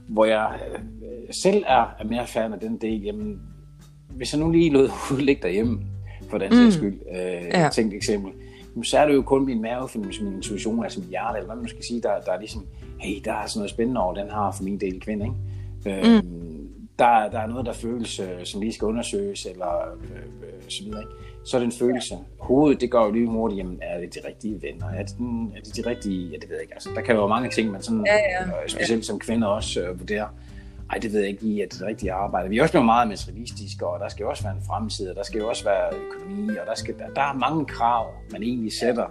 hvor 0.08 0.24
jeg 0.24 0.60
øh, 0.72 1.34
selv 1.42 1.64
er, 1.66 1.94
er 2.00 2.04
mere 2.04 2.26
fan 2.26 2.52
af 2.52 2.60
den 2.60 2.76
del, 2.76 3.02
jamen 3.02 3.40
hvis 4.08 4.32
jeg 4.32 4.40
nu 4.40 4.50
lige 4.50 4.70
lod 4.70 4.88
hovedet 4.88 5.26
ligge 5.26 5.42
derhjemme, 5.42 5.80
for 6.30 6.38
den 6.38 6.52
sags 6.52 6.64
mm. 6.64 6.70
skyld. 6.70 7.00
Øh, 7.10 7.44
ja. 7.54 7.68
Tænkt 7.72 7.94
eksempel. 7.94 8.32
så 8.82 8.98
er 8.98 9.06
det 9.06 9.14
jo 9.14 9.22
kun 9.22 9.46
min 9.46 9.62
mavefornemmelse, 9.62 10.24
min 10.24 10.34
intuition, 10.34 10.84
altså 10.84 11.00
min 11.00 11.08
hjerte, 11.08 11.38
eller 11.38 11.46
hvad 11.46 11.56
man 11.56 11.68
skal 11.68 11.84
sige, 11.84 12.00
der, 12.00 12.20
der 12.26 12.32
er 12.32 12.38
ligesom, 12.38 12.66
hey, 12.98 13.20
der 13.24 13.32
er 13.32 13.46
sådan 13.46 13.58
noget 13.58 13.70
spændende 13.70 14.00
over, 14.00 14.14
den 14.14 14.30
har 14.30 14.52
for 14.52 14.62
min 14.62 14.80
del 14.80 15.00
kvinde, 15.00 15.24
ikke? 15.24 16.06
Øh, 16.06 16.22
mm. 16.22 16.68
der, 16.98 17.30
der 17.30 17.38
er 17.38 17.46
noget, 17.46 17.66
der 17.66 17.72
føles, 17.72 18.20
øh, 18.20 18.44
som 18.44 18.60
lige 18.60 18.72
skal 18.72 18.86
undersøges, 18.86 19.46
eller 19.46 19.76
øh, 20.02 20.16
øh, 20.16 20.62
så 20.68 20.84
videre, 20.84 21.00
ikke? 21.00 21.12
Så 21.44 21.56
er 21.56 21.58
det 21.58 21.66
en 21.66 21.72
følelse. 21.72 22.14
Hovedet, 22.38 22.80
det 22.80 22.90
går 22.90 23.04
jo 23.04 23.12
lige 23.12 23.26
hurtigt, 23.26 23.58
jamen, 23.58 23.78
er 23.82 24.00
det 24.00 24.14
de 24.14 24.20
rigtige 24.28 24.62
venner? 24.62 24.86
Er 24.86 25.02
det, 25.02 25.18
den, 25.18 25.52
er 25.56 25.60
det 25.60 25.76
de 25.76 25.90
rigtige, 25.90 26.28
ja, 26.28 26.36
det 26.36 26.48
ved 26.48 26.56
jeg 26.56 26.62
ikke, 26.62 26.74
altså, 26.74 26.90
der 26.94 27.00
kan 27.00 27.14
jo 27.14 27.20
være 27.20 27.28
mange 27.28 27.50
ting, 27.50 27.70
man 27.70 27.82
sådan, 27.82 28.06
ja, 28.06 28.14
ja. 28.14 28.46
Øh, 28.46 28.68
specielt 28.68 29.00
ja. 29.00 29.06
som 29.06 29.18
kvinde 29.18 29.48
også 29.48 29.80
øh, 29.80 30.00
vurderer 30.00 30.26
ej, 30.90 30.98
det 30.98 31.12
ved 31.12 31.20
jeg 31.20 31.28
ikke 31.28 31.42
lige, 31.42 31.62
at 31.62 31.72
det 31.72 31.82
rigtige 31.82 32.12
arbejde. 32.12 32.48
Vi 32.48 32.58
er 32.58 32.62
også 32.62 32.72
blevet 32.72 32.86
meget 32.86 33.08
materialistiske, 33.08 33.86
og 33.86 34.00
der 34.00 34.08
skal 34.08 34.22
jo 34.22 34.30
også 34.30 34.42
være 34.42 34.52
en 34.52 34.62
fremtid, 34.66 35.08
og 35.10 35.16
der 35.16 35.22
skal 35.22 35.38
jo 35.38 35.48
også 35.48 35.64
være 35.64 35.90
økonomi, 36.06 36.48
og 36.48 36.66
der, 36.66 36.74
skal, 36.74 36.98
der, 36.98 37.08
der 37.08 37.22
er 37.22 37.34
mange 37.34 37.66
krav, 37.66 38.06
man 38.32 38.42
egentlig 38.42 38.72
sætter 38.72 39.06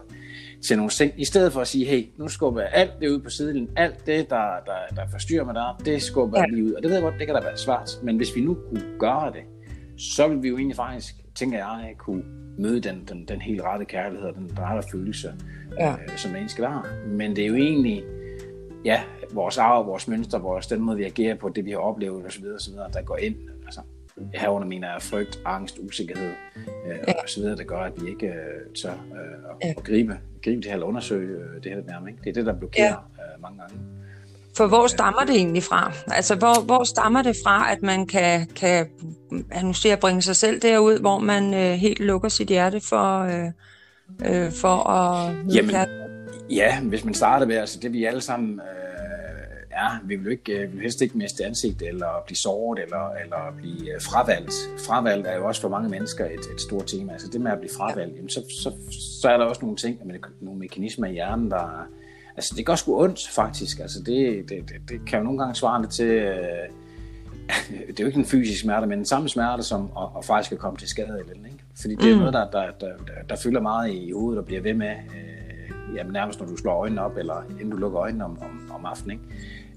til 0.62 0.78
nogle 0.78 0.90
ting, 0.90 1.14
i 1.18 1.26
stedet 1.26 1.54
for 1.54 1.62
at 1.62 1.68
sige, 1.68 1.86
hey, 1.86 2.10
nu 2.18 2.28
skubber 2.28 2.62
jeg 2.62 2.70
alt 2.74 2.92
det 3.02 3.10
ud 3.10 3.20
på 3.20 3.30
siden, 3.30 3.70
alt 3.76 4.06
det, 4.06 4.30
der, 4.30 4.46
der, 4.66 4.96
der 4.96 5.02
forstyrrer 5.12 5.46
mig 5.46 5.56
der, 5.56 5.82
det 5.86 6.02
skubber 6.02 6.40
jeg 6.40 6.50
lige 6.50 6.66
ud. 6.66 6.72
Og 6.74 6.84
det 6.84 6.90
ved 6.90 6.98
jeg 6.98 7.04
godt, 7.04 7.16
det 7.20 7.28
kan 7.28 7.36
da 7.36 7.42
være 7.42 7.58
svært, 7.58 7.90
men 8.04 8.18
hvis 8.18 8.36
vi 8.36 8.42
nu 8.42 8.54
kunne 8.54 8.84
gøre 9.00 9.32
det, 9.32 9.44
så 9.98 10.28
vil 10.28 10.44
vi 10.44 10.48
jo 10.48 10.58
egentlig 10.58 10.76
faktisk, 10.76 11.16
tænker 11.36 11.58
jeg, 11.58 11.94
kunne 11.98 12.24
møde 12.58 12.80
den, 12.80 13.04
den, 13.10 13.26
den 13.28 13.42
helt 13.42 13.62
rette 13.62 13.86
kærlighed 13.86 14.28
og 14.28 14.36
den 14.36 14.52
rette 14.60 14.90
følelse, 14.92 15.34
ja. 15.80 15.92
øh, 15.92 16.18
som 16.18 16.32
skal 16.48 16.64
være. 16.64 16.84
Men 17.08 17.36
det 17.36 17.44
er 17.44 17.48
jo 17.48 17.56
egentlig, 17.56 18.04
ja, 18.86 19.02
vores 19.32 19.58
arv, 19.58 19.88
vores 19.88 20.08
mønster, 20.08 20.40
vores 20.40 20.68
den 20.68 20.82
måde, 20.82 20.98
vi 20.98 21.04
agerer 21.04 21.36
på, 21.36 21.50
det 21.50 21.66
vi 21.66 21.72
har 21.72 21.78
oplevet 21.78 22.26
osv., 22.26 22.46
osv. 22.56 22.74
der 22.94 23.02
går 23.02 23.18
ind. 23.18 23.36
Altså, 23.66 23.82
herunder 24.34 24.68
mener 24.68 24.92
jeg 24.92 25.02
frygt, 25.02 25.40
angst, 25.46 25.80
usikkerhed 25.80 26.32
øh, 26.86 26.98
ja. 27.08 27.14
og 27.14 27.30
så 27.30 27.40
videre, 27.40 27.56
der 27.56 27.64
gør, 27.64 27.80
at 27.80 28.02
vi 28.02 28.10
ikke 28.10 28.28
øh, 28.28 28.34
tør 28.82 28.92
øh, 28.92 28.96
at, 28.96 29.68
ja. 29.68 29.70
at 29.70 29.84
gribe, 29.84 30.18
gribe 30.44 30.58
det 30.58 30.66
her 30.66 30.74
eller 30.74 30.88
undersøge 30.88 31.38
øh, 31.38 31.64
det 31.64 31.72
her 31.72 31.82
nærmere. 31.88 32.10
Ikke? 32.10 32.22
Det 32.24 32.30
er 32.30 32.34
det, 32.34 32.46
der 32.46 32.54
blokerer 32.54 32.86
ja. 33.18 33.24
øh, 33.24 33.42
mange 33.42 33.60
gange. 33.60 33.76
For 34.58 34.68
hvor 34.68 34.88
stammer 34.88 35.20
det 35.20 35.36
egentlig 35.36 35.64
fra? 35.64 35.92
Altså, 36.08 36.36
hvor, 36.36 36.66
hvor 36.66 36.84
stammer 36.84 37.22
det 37.22 37.36
fra, 37.46 37.72
at 37.72 37.82
man 37.82 38.08
kan, 38.08 38.48
kan 38.48 38.88
siger 39.74 39.92
jeg, 39.92 40.00
bringe 40.00 40.22
sig 40.22 40.36
selv 40.36 40.62
derud, 40.62 41.00
hvor 41.00 41.20
man 41.20 41.54
øh, 41.54 41.72
helt 41.72 42.00
lukker 42.00 42.30
sit 42.30 42.48
hjerte 42.48 42.82
for, 42.90 43.20
øh, 43.20 43.52
øh, 44.26 44.52
for 44.52 44.90
at... 44.90 45.36
Jamen, 45.54 45.76
ja, 46.50 46.82
hvis 46.82 47.06
man 47.06 47.14
starter 47.14 47.46
med, 47.46 47.56
altså 47.56 47.80
det 47.80 47.94
vi 47.94 48.06
alle 48.06 48.22
sammen... 48.22 48.60
Øh, 48.60 48.80
er. 49.80 50.00
Vi 50.04 50.16
vil, 50.16 50.32
ikke, 50.32 50.60
vi 50.60 50.68
vil 50.68 50.82
helst 50.82 51.02
ikke 51.02 51.18
miste 51.18 51.46
ansigt, 51.46 51.82
eller 51.82 52.24
blive 52.26 52.38
såret, 52.38 52.80
eller, 52.84 53.10
eller 53.24 53.54
blive 53.58 53.94
øh, 53.94 54.02
fravalgt. 54.02 54.54
Fravalgt 54.88 55.28
er 55.28 55.36
jo 55.36 55.48
også 55.48 55.62
for 55.62 55.70
mange 55.70 55.90
mennesker 55.90 56.26
et, 56.26 56.46
et 56.54 56.62
stort 56.62 56.88
tema. 56.88 57.14
Altså 57.14 57.28
det 57.34 57.42
med 57.42 57.52
at 57.52 57.60
blive 57.60 57.74
fravalgt, 57.78 58.16
jamen, 58.16 58.30
så, 58.30 58.44
så, 58.64 58.72
så 59.22 59.30
er 59.30 59.38
der 59.38 59.46
også 59.46 59.62
nogle 59.62 59.78
ting, 59.78 60.00
nogle 60.42 60.60
mekanismer 60.60 61.08
i 61.08 61.12
hjernen, 61.12 61.52
der... 61.52 61.88
Altså 62.38 62.54
det 62.58 62.66
gør 62.66 62.76
sgu 62.76 63.04
ondt, 63.04 63.30
faktisk. 63.36 63.80
Altså 63.80 64.00
det, 64.00 64.50
det, 64.50 64.70
det, 64.70 64.90
det 64.90 65.00
kan 65.08 65.20
jo 65.20 65.24
nogle 65.24 65.40
gange 65.40 65.56
svare 65.56 65.82
det 65.82 65.90
til... 65.90 66.06
Øh, 66.06 66.36
det 67.88 68.00
er 68.00 68.04
jo 68.04 68.08
ikke 68.08 68.20
en 68.20 68.26
fysisk 68.26 68.62
smerte, 68.62 68.88
men 68.88 68.98
den 68.98 69.06
samme 69.06 69.30
smerte 69.30 69.64
som 69.64 69.92
at, 69.98 70.08
at 70.18 70.26
faktisk 70.26 70.52
at 70.52 70.58
komme 70.58 70.78
til 70.78 70.88
skade. 70.88 71.20
Eller, 71.20 71.46
ikke? 71.46 71.64
Fordi 71.82 71.96
det 71.96 72.12
er 72.12 72.14
mm. 72.14 72.20
noget, 72.20 72.34
der, 72.34 72.50
der, 72.52 72.72
der, 72.80 72.88
der, 72.88 73.24
der 73.30 73.36
fylder 73.36 73.62
meget 73.62 73.94
i 73.94 74.12
hovedet 74.12 74.40
og 74.40 74.46
bliver 74.46 74.62
ved 74.62 74.74
med, 74.74 74.90
øh, 74.90 75.39
jamen 75.96 76.14
nærmest 76.14 76.40
når 76.40 76.48
du 76.48 76.58
slår 76.58 76.74
øjnene 76.74 77.02
op, 77.02 77.18
eller 77.18 77.44
inden 77.50 77.70
du 77.70 77.78
lukker 77.78 78.00
øjnene 78.02 78.26
om, 78.26 78.40
om, 78.42 78.72
om 78.74 78.86
aftenen. 78.86 79.12
Ikke? 79.12 79.24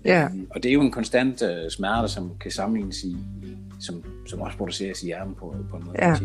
Ja. 0.05 0.25
Øhm, 0.25 0.47
og 0.51 0.63
det 0.63 0.69
er 0.69 0.73
jo 0.73 0.81
en 0.81 0.91
konstant 0.91 1.43
uh, 1.43 1.49
smerte, 1.71 2.09
som 2.09 2.33
kan 2.41 2.51
sammenlignes 2.51 3.05
i, 3.05 3.17
som, 3.81 4.05
som 4.27 4.41
også 4.41 4.59
produceres 4.59 5.03
i 5.03 5.07
hjernen 5.07 5.35
på, 5.35 5.55
på 5.71 5.77
en 5.77 5.85
måde. 5.87 5.97
Ja. 5.99 6.17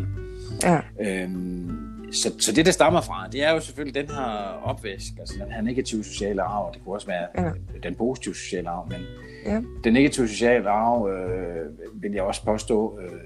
Ja. 0.63 0.79
Øhm, 0.99 2.11
så, 2.11 2.33
så 2.39 2.51
det, 2.51 2.65
der 2.65 2.71
stammer 2.71 3.01
fra, 3.01 3.27
det 3.31 3.43
er 3.43 3.51
jo 3.51 3.59
selvfølgelig 3.59 4.07
den 4.07 4.15
her 4.15 4.61
opvæsk, 4.63 5.13
altså 5.19 5.35
den 5.43 5.51
her 5.51 5.61
negative 5.61 6.03
sociale 6.03 6.41
arv, 6.41 6.73
det 6.73 6.83
kunne 6.83 6.95
også 6.95 7.07
være 7.07 7.27
ja. 7.37 7.51
den 7.83 7.95
positive 7.95 8.35
sociale 8.35 8.69
arv, 8.69 8.87
men 8.89 9.01
ja. 9.45 9.61
den 9.83 9.93
negative 9.93 10.27
sociale 10.27 10.69
arv, 10.69 11.09
øh, 11.09 12.01
vil 12.03 12.11
jeg 12.11 12.23
også 12.23 12.45
påstå, 12.45 12.99
øh, 13.01 13.19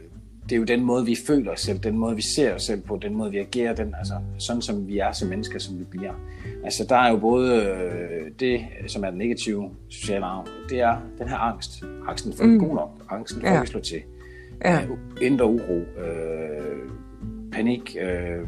det 0.51 0.57
er 0.57 0.59
jo 0.59 0.65
den 0.65 0.83
måde, 0.83 1.05
vi 1.05 1.17
føler 1.27 1.51
os 1.51 1.59
selv, 1.59 1.79
den 1.79 1.97
måde, 1.97 2.15
vi 2.15 2.21
ser 2.21 2.55
os 2.55 2.63
selv 2.63 2.81
på, 2.81 2.99
den 3.01 3.15
måde, 3.15 3.31
vi 3.31 3.37
agerer, 3.37 3.75
den, 3.75 3.95
altså, 3.97 4.13
sådan 4.37 4.61
som 4.61 4.87
vi 4.87 4.97
er 4.97 5.11
som 5.11 5.29
mennesker, 5.29 5.59
som 5.59 5.79
vi 5.79 5.83
bliver. 5.83 6.13
Altså, 6.63 6.85
der 6.89 6.95
er 6.95 7.11
jo 7.11 7.17
både 7.17 7.55
øh, 7.55 8.31
det, 8.39 8.61
som 8.87 9.03
er 9.03 9.09
den 9.09 9.17
negative 9.17 9.69
sociale 9.89 10.25
arv, 10.25 10.47
det 10.69 10.79
er 10.79 10.97
den 11.17 11.27
her 11.29 11.37
angst. 11.37 11.83
Angsten 12.07 12.33
for 12.33 12.43
mm. 12.43 12.59
god 12.59 12.75
nok. 12.75 12.89
Angsten 13.09 13.41
for 13.41 13.47
ja. 13.47 13.61
at 13.61 13.67
slå 13.67 13.79
til. 13.79 14.01
Ja. 14.65 14.81
Øh, 14.81 14.89
indre 15.21 15.45
uro. 15.45 15.77
Øh, 15.77 16.89
panik. 17.51 17.97
Øh, 18.01 18.47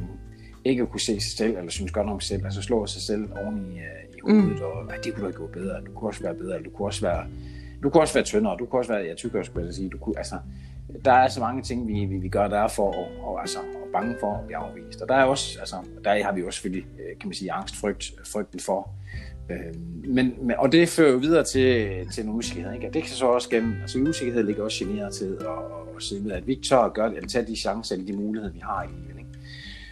ikke 0.66 0.82
at 0.82 0.90
kunne 0.90 1.02
se 1.02 1.22
sig 1.22 1.38
selv, 1.38 1.58
eller 1.58 1.72
synes 1.72 1.92
godt 1.92 2.10
om 2.10 2.20
sig 2.20 2.28
selv. 2.28 2.46
Altså 2.46 2.62
slå 2.62 2.86
sig 2.86 3.02
selv 3.02 3.30
oven 3.44 3.66
i, 3.72 3.76
øh, 3.76 4.18
i 4.18 4.20
hovedet, 4.24 4.46
mm. 4.46 4.62
og 4.62 4.94
det 5.04 5.14
kunne 5.14 5.26
da 5.26 5.32
gå 5.32 5.48
bedre. 5.48 5.82
Du 5.86 5.92
kunne 5.92 6.10
også 6.10 6.24
være 6.24 6.36
bedre, 6.36 6.60
du 6.60 6.70
kunne 6.70 6.88
også 6.88 7.02
være, 7.02 7.26
du 7.84 7.90
kunne 7.90 8.02
også 8.04 8.14
være 8.14 8.24
tyndere, 8.24 8.58
du 8.60 8.66
kunne 8.66 8.80
også 8.80 8.94
være, 8.94 9.04
ja, 9.04 9.14
tykkere, 9.14 9.44
skulle 9.44 9.66
jeg 9.66 9.74
sige. 9.74 9.90
Du 9.90 9.98
kunne, 9.98 10.18
altså, 10.18 10.36
der 11.06 11.14
er 11.14 11.28
så 11.28 11.40
mange 11.40 11.62
ting, 11.62 11.88
vi, 11.88 12.06
vi, 12.06 12.18
vi 12.18 12.30
gør 12.30 12.48
der 12.48 12.68
for 12.68 12.92
at, 12.92 13.24
og, 13.24 13.42
altså, 13.42 13.58
bange 13.94 14.16
for 14.20 14.38
at 14.38 14.46
blive 14.46 14.58
afvist. 14.58 15.02
Og 15.02 15.10
der 15.10 15.16
er 15.16 15.24
også, 15.24 15.60
altså, 15.60 15.76
der 16.04 16.24
har 16.24 16.32
vi 16.32 16.44
også 16.44 16.58
selvfølgelig, 16.58 16.88
øh, 17.00 17.20
kan 17.20 17.28
man 17.28 17.34
sige, 17.34 17.52
angst, 17.52 17.76
frygt, 17.76 18.14
frygten 18.34 18.60
for. 18.60 18.90
Øh, 19.50 19.58
men, 20.06 20.34
men, 20.42 20.56
og 20.58 20.72
det 20.72 20.90
fører 20.90 21.12
jo 21.12 21.18
videre 21.18 21.44
til, 21.44 21.90
til 22.12 22.24
en 22.24 22.30
usikkerhed. 22.30 22.74
Ikke? 22.74 22.88
Og 22.88 22.94
det 22.94 23.04
kan 23.04 23.12
så 23.12 23.26
også 23.26 23.50
gennem, 23.50 23.74
altså 23.82 24.00
usikkerhed 24.00 24.44
ligger 24.44 24.64
også 24.64 24.86
generet 24.86 25.14
til 25.14 25.38
at, 25.40 25.48
at, 25.96 26.04
se 26.04 26.20
med, 26.20 26.32
at 26.32 26.48
vi 26.48 26.52
ikke 26.52 26.68
tør 26.68 26.78
at 26.78 26.94
gøre 26.94 27.10
det, 27.10 27.16
eller 27.16 27.30
tage 27.30 27.46
de 27.46 27.56
chancer 27.56 27.96
eller 27.96 28.08
de 28.08 28.18
muligheder, 28.18 28.54
vi 28.54 28.60
har 28.64 28.84
i 28.84 28.88
livet. 28.88 29.18
Ikke? 29.18 29.30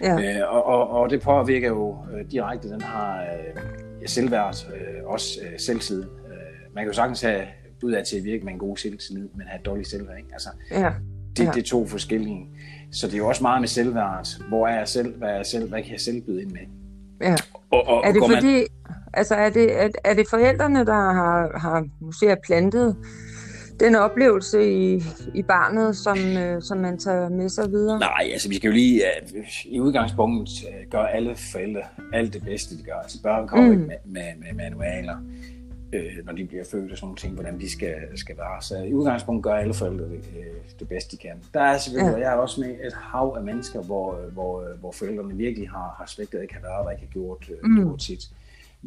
Ja. 0.02 0.40
Øh, 0.40 0.56
og, 0.56 0.66
og, 0.66 0.90
og 0.90 1.10
det 1.10 1.22
påvirker 1.22 1.68
jo 1.68 1.98
øh, 2.14 2.32
direkte, 2.32 2.70
den 2.70 2.82
har 2.82 3.22
øh, 3.22 3.62
selvværd, 4.06 4.56
øh, 4.74 5.06
også 5.06 5.40
øh, 5.44 5.60
selvtid. 5.60 6.04
Øh, 6.04 6.76
man 6.76 6.84
kan 6.84 6.88
jo 6.88 6.94
sagtens 6.94 7.22
have 7.22 7.42
ud 7.84 7.92
af 7.92 8.06
til 8.06 8.18
at 8.18 8.24
virke 8.24 8.46
med 8.46 8.54
en 8.54 8.60
god 8.60 8.78
selvtillid, 8.78 9.30
men 9.36 9.48
have 9.48 9.60
et 9.60 9.66
dårligt 9.66 9.90
selvværd. 9.90 10.18
Ikke? 10.18 10.30
Altså, 10.34 10.50
ja. 10.72 10.92
Det, 11.38 11.44
ja. 11.44 11.52
det 11.52 11.60
er 11.60 11.68
to 11.68 11.88
forskellige. 11.88 12.48
Så 12.92 13.08
det 13.08 13.14
er 13.14 13.18
jo 13.18 13.28
også 13.28 13.44
meget 13.44 13.62
med 13.62 13.68
selvværd. 13.68 14.28
Hvor 14.48 14.68
er 14.68 14.78
jeg 14.78 14.88
selv? 14.88 15.18
Hvad 15.18 15.30
er 15.30 15.36
jeg 15.36 15.46
selv? 15.46 15.70
Hvad 15.70 15.84
kan 15.84 15.92
jeg 15.92 16.00
selv 16.00 16.22
byde 16.22 16.42
ind 16.42 16.52
med? 16.52 16.62
Ja. 17.22 17.36
Og, 17.72 17.88
og, 17.88 18.04
er 18.06 18.12
det 18.12 18.22
fordi, 18.36 18.54
man... 18.54 18.68
altså 19.14 19.36
er 19.36 19.50
det, 19.50 19.82
er, 19.82 19.90
er 20.04 20.14
det 20.14 20.26
forældrene, 20.30 20.86
der 20.86 20.94
har, 20.94 21.58
har 21.58 21.88
måske 22.02 22.38
plantet 22.46 22.96
den 23.80 23.96
oplevelse 23.96 24.72
i, 24.72 25.04
i 25.36 25.44
barnet, 25.44 25.98
som, 25.98 26.18
øh, 26.38 26.62
som 26.62 26.78
man 26.78 26.98
tager 26.98 27.30
med 27.30 27.50
sig 27.50 27.72
videre? 27.72 28.00
Nej, 28.00 28.30
altså 28.34 28.50
vi 28.50 28.56
skal 28.56 28.68
jo 28.68 28.74
lige 28.74 29.02
uh, 29.38 29.66
i 29.66 29.80
udgangspunktet 29.80 30.54
uh, 30.64 30.92
gøre 30.92 31.12
alle 31.12 31.36
forældre 31.52 31.82
alt 32.14 32.34
det 32.34 32.44
bedste, 32.44 32.78
de 32.78 32.84
gør. 32.84 33.00
Altså 33.04 33.22
børn 33.22 33.48
kommer 33.48 33.74
mm. 33.74 33.80
med, 33.80 33.96
med, 34.06 34.28
med 34.40 34.54
manualer 34.54 35.18
øh, 35.94 36.26
når 36.26 36.34
de 36.34 36.46
bliver 36.46 36.64
født 36.72 36.92
og 36.92 36.98
sådan 36.98 37.06
nogle 37.06 37.18
ting, 37.18 37.34
hvordan 37.34 37.60
de 37.60 37.72
skal, 37.72 37.96
skal 38.16 38.38
være. 38.38 38.62
Så 38.62 38.78
i 38.78 38.94
udgangspunktet 38.94 39.44
gør 39.44 39.54
alle 39.54 39.74
forældre 39.74 40.06
det, 40.06 40.14
øh, 40.14 40.80
det 40.80 40.88
bedste, 40.88 41.18
de 41.18 41.22
kan. 41.22 41.44
Der 41.54 41.62
er 41.62 41.78
selvfølgelig, 41.78 42.18
ja. 42.18 42.28
jeg 42.28 42.34
er 42.34 42.38
også 42.38 42.62
med 42.62 42.70
et 42.70 42.94
hav 42.94 43.36
af 43.38 43.44
mennesker, 43.44 43.82
hvor, 43.82 44.20
hvor, 44.34 44.66
hvor 44.80 44.92
forældrene 44.92 45.36
virkelig 45.36 45.70
har, 45.70 45.96
har 45.98 46.06
svigtet, 46.08 46.42
ikke 46.42 46.54
har 46.54 46.62
været 46.62 46.86
der, 46.86 46.92
ikke 46.92 47.04
har 47.06 47.12
gjort, 47.12 47.50
øh, 47.50 47.58
mm. 47.64 47.76
gjort 47.76 48.04
sit. 48.04 48.30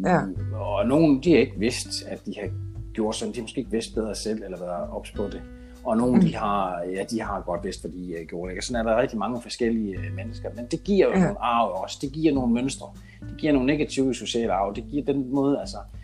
Ja. 0.05 0.21
Og 0.55 0.87
nogen, 0.87 1.23
de 1.23 1.31
har 1.31 1.39
ikke 1.39 1.59
vidst, 1.59 2.07
at 2.07 2.27
de 2.27 2.35
har 2.41 2.49
gjort 2.93 3.17
sådan, 3.17 3.35
de 3.35 3.39
har 3.39 3.43
måske 3.43 3.59
ikke 3.59 3.71
vidst 3.71 3.95
bedre 3.95 4.15
selv, 4.15 4.43
eller 4.45 4.59
været 4.59 4.91
ops 4.91 5.11
på 5.11 5.25
det. 5.25 5.43
Og 5.85 5.97
nogle, 5.97 6.15
mm. 6.15 6.21
de 6.21 6.37
har, 6.37 6.83
ja, 6.83 7.05
de 7.11 7.21
har 7.21 7.43
godt 7.47 7.65
vidst, 7.65 7.81
hvad 7.81 7.91
de 7.93 8.17
uh, 8.21 8.27
gjorde. 8.29 8.53
Ikke? 8.53 8.65
sådan 8.65 8.87
er 8.87 8.91
der 8.91 9.01
rigtig 9.01 9.19
mange 9.19 9.43
forskellige 9.43 9.99
uh, 9.99 10.17
mennesker. 10.17 10.51
Men 10.57 10.67
det 10.67 10.85
giver 10.85 11.07
jo 11.07 11.13
ja. 11.13 11.21
nogle 11.21 11.39
arv 11.41 11.83
også. 11.83 11.99
Det 12.01 12.13
giver 12.13 12.35
nogle 12.35 12.55
mønstre. 12.55 12.87
Det 13.21 13.37
giver 13.39 13.53
nogle 13.53 13.67
negative 13.67 14.15
sociale 14.15 14.53
arv. 14.53 14.75
Det 14.75 14.85
giver 14.91 15.05
den 15.05 15.35
måde, 15.35 15.61
altså, 15.61 15.77
Øh, 15.77 16.04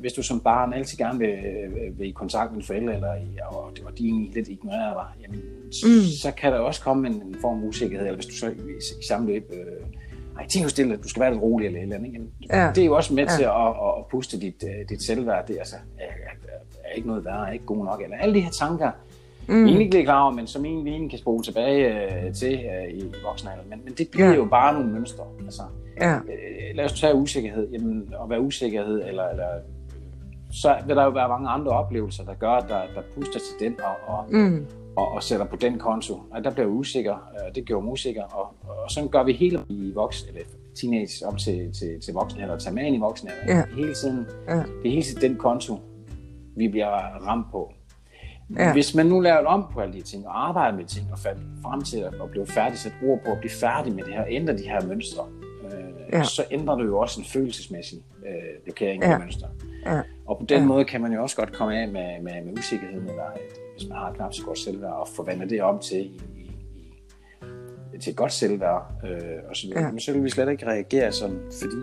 hvis 0.00 0.12
du 0.12 0.22
som 0.22 0.40
barn 0.40 0.72
altid 0.72 0.98
gerne 0.98 1.18
vil, 1.18 1.28
øh, 1.28 1.98
vil 1.98 2.08
i 2.08 2.10
kontakt 2.10 2.52
med 2.52 2.60
dine 2.60 2.66
forældre, 2.66 2.94
eller 2.94 3.46
og, 3.46 3.72
og 3.84 3.98
de 3.98 4.06
egentlig 4.06 4.34
lidt 4.34 4.48
ignorerer 4.48 4.92
dig, 4.92 5.22
jamen, 5.22 5.40
mm. 5.64 6.02
så 6.22 6.32
kan 6.36 6.52
der 6.52 6.58
også 6.58 6.82
komme 6.82 7.08
en, 7.08 7.14
en 7.14 7.36
form 7.40 7.62
af 7.62 7.66
usikkerhed, 7.66 8.06
eller 8.06 8.16
hvis 8.16 8.26
du 8.26 8.34
så 8.34 8.48
i, 8.48 8.52
i 9.00 9.04
samme 9.08 9.26
løb, 9.26 9.52
øh, 9.52 9.86
ej, 10.38 10.46
tænk 10.46 10.64
jo 10.64 10.68
stille, 10.68 10.94
at 10.94 11.02
du 11.02 11.08
skal 11.08 11.20
være 11.20 11.30
lidt 11.32 11.42
rolig 11.42 11.66
eller 11.66 11.80
eller 11.80 11.96
andet. 11.96 12.12
Jamen, 12.12 12.30
ja. 12.52 12.72
Det 12.74 12.80
er 12.80 12.86
jo 12.86 12.96
også 12.96 13.14
med 13.14 13.24
ja. 13.24 13.36
til 13.36 13.42
at, 13.42 13.50
at, 13.50 13.92
at 13.98 14.04
puste 14.10 14.40
dit, 14.40 14.64
øh, 14.64 14.88
dit 14.88 15.02
selvværd. 15.02 15.46
Det 15.46 15.56
altså, 15.58 15.76
er, 15.98 16.04
er, 16.04 16.58
er 16.84 16.92
ikke 16.94 17.08
noget 17.08 17.24
værre, 17.24 17.48
er 17.48 17.52
ikke 17.52 17.66
god 17.66 17.84
nok, 17.84 18.02
eller 18.02 18.16
alle 18.16 18.34
de 18.34 18.40
her 18.40 18.50
tanker, 18.50 18.90
mm. 19.48 19.66
egentlig 19.66 19.86
ikke 19.86 20.04
klar 20.04 20.22
over, 20.22 20.32
men 20.32 20.46
som 20.46 20.64
egentlig 20.64 21.10
kan 21.10 21.18
spole 21.18 21.42
tilbage 21.44 22.04
øh, 22.04 22.34
til 22.34 22.52
øh, 22.52 22.94
i, 22.94 22.98
i 22.98 23.12
voksenalder. 23.24 23.64
Men, 23.68 23.80
men 23.84 23.94
det 23.94 24.08
bliver 24.10 24.28
ja. 24.28 24.34
jo 24.34 24.44
bare 24.44 24.74
nogle 24.74 24.92
mønstre. 24.92 25.24
Altså, 25.44 25.62
Ja. 26.00 26.16
Øh, 26.16 26.74
lad 26.74 26.84
os 26.84 27.00
tage 27.00 27.14
usikkerhed. 27.14 27.68
Jamen, 27.72 28.14
at 28.22 28.30
være 28.30 28.40
usikkerhed, 28.40 29.02
eller, 29.08 29.28
eller 29.28 29.46
så 30.52 30.76
vil 30.86 30.96
der 30.96 31.04
jo 31.04 31.10
være 31.10 31.28
mange 31.28 31.48
andre 31.48 31.72
oplevelser, 31.72 32.24
der 32.24 32.34
gør, 32.34 32.60
der, 32.60 32.82
der 32.94 33.02
puster 33.14 33.38
til 33.38 33.68
den 33.68 33.76
og, 33.80 34.14
og, 34.14 34.24
mm. 34.30 34.66
og, 34.96 35.08
og 35.12 35.22
sætter 35.22 35.46
på 35.46 35.56
den 35.56 35.78
konto. 35.78 36.14
Og 36.30 36.44
der 36.44 36.50
bliver 36.50 36.66
jeg 36.66 36.74
usikker, 36.74 37.14
øh, 37.14 37.54
det 37.54 37.64
gjorde 37.64 37.84
mig 37.84 37.92
usikker, 37.92 38.22
og, 38.22 38.54
og 38.84 38.90
sådan 38.90 39.08
gør 39.08 39.22
vi 39.22 39.32
hele 39.32 39.60
i 39.68 39.92
voksen, 39.94 40.28
eller 40.28 40.42
teenage 40.80 41.26
op 41.26 41.38
til, 41.38 41.72
til, 41.72 42.00
til 42.00 42.14
voksen, 42.14 42.40
eller 42.40 42.58
tager 42.58 42.74
med 42.74 42.82
ind 42.82 42.96
i 42.96 42.98
voksen, 42.98 43.28
ja. 43.48 43.62
hele 43.76 43.94
tiden, 43.94 44.26
ja. 44.48 44.56
det 44.56 44.86
er 44.86 44.90
hele 44.90 45.02
tiden 45.02 45.22
den 45.30 45.36
konto, 45.36 45.80
vi 46.56 46.68
bliver 46.68 46.88
ramt 47.26 47.46
på. 47.52 47.72
Ja. 48.58 48.72
Hvis 48.72 48.94
man 48.94 49.06
nu 49.06 49.20
laver 49.20 49.46
om 49.46 49.66
på 49.72 49.80
alle 49.80 49.94
de 49.94 50.02
ting, 50.02 50.26
og 50.26 50.48
arbejder 50.48 50.76
med 50.76 50.84
ting, 50.84 51.06
og 51.12 51.18
frem 51.62 51.82
til 51.82 51.98
at 51.98 52.30
blive 52.30 52.46
færdig, 52.46 52.78
sætte 52.78 52.96
ord 53.02 53.18
på 53.24 53.32
at 53.32 53.38
blive 53.38 53.50
færdig 53.50 53.94
med 53.94 54.04
det 54.04 54.14
her, 54.14 54.24
ændre 54.28 54.52
de 54.52 54.62
her 54.62 54.86
mønstre, 54.86 55.24
ja. 56.12 56.22
så 56.22 56.44
ændrer 56.50 56.74
du 56.74 56.84
jo 56.84 56.98
også 56.98 57.20
en 57.20 57.26
følelsesmæssig 57.26 57.98
øh, 58.26 58.62
blokering 58.64 59.02
ja. 59.02 59.12
af 59.12 59.18
mønster. 59.18 59.48
Ja. 59.86 60.00
Og 60.26 60.38
på 60.38 60.46
den 60.48 60.60
ja. 60.60 60.66
måde 60.66 60.84
kan 60.84 61.00
man 61.00 61.12
jo 61.12 61.22
også 61.22 61.36
godt 61.36 61.52
komme 61.52 61.80
af 61.80 61.88
med, 61.88 62.22
med, 62.22 62.44
med 62.44 62.58
usikkerheden, 62.58 63.08
eller 63.08 63.24
et, 63.24 63.58
hvis 63.78 63.88
man 63.88 63.98
har 63.98 64.12
knap 64.12 64.32
så 64.32 64.44
godt 64.44 64.58
selvværd, 64.58 64.92
og 64.92 65.08
forvandle 65.16 65.48
det 65.48 65.62
om 65.62 65.78
til, 65.78 65.98
i, 65.98 66.20
i, 66.36 66.50
i, 67.94 67.98
til 67.98 68.10
et 68.10 68.16
godt 68.16 68.32
selvværd. 68.32 68.92
Øh, 69.04 69.20
og 69.48 69.56
så, 69.56 69.66
ja. 69.74 69.90
Men 69.90 70.00
så 70.00 70.12
vil 70.12 70.24
vi 70.24 70.30
slet 70.30 70.50
ikke 70.50 70.66
reagere 70.66 71.12
sådan, 71.12 71.38
fordi 71.60 71.76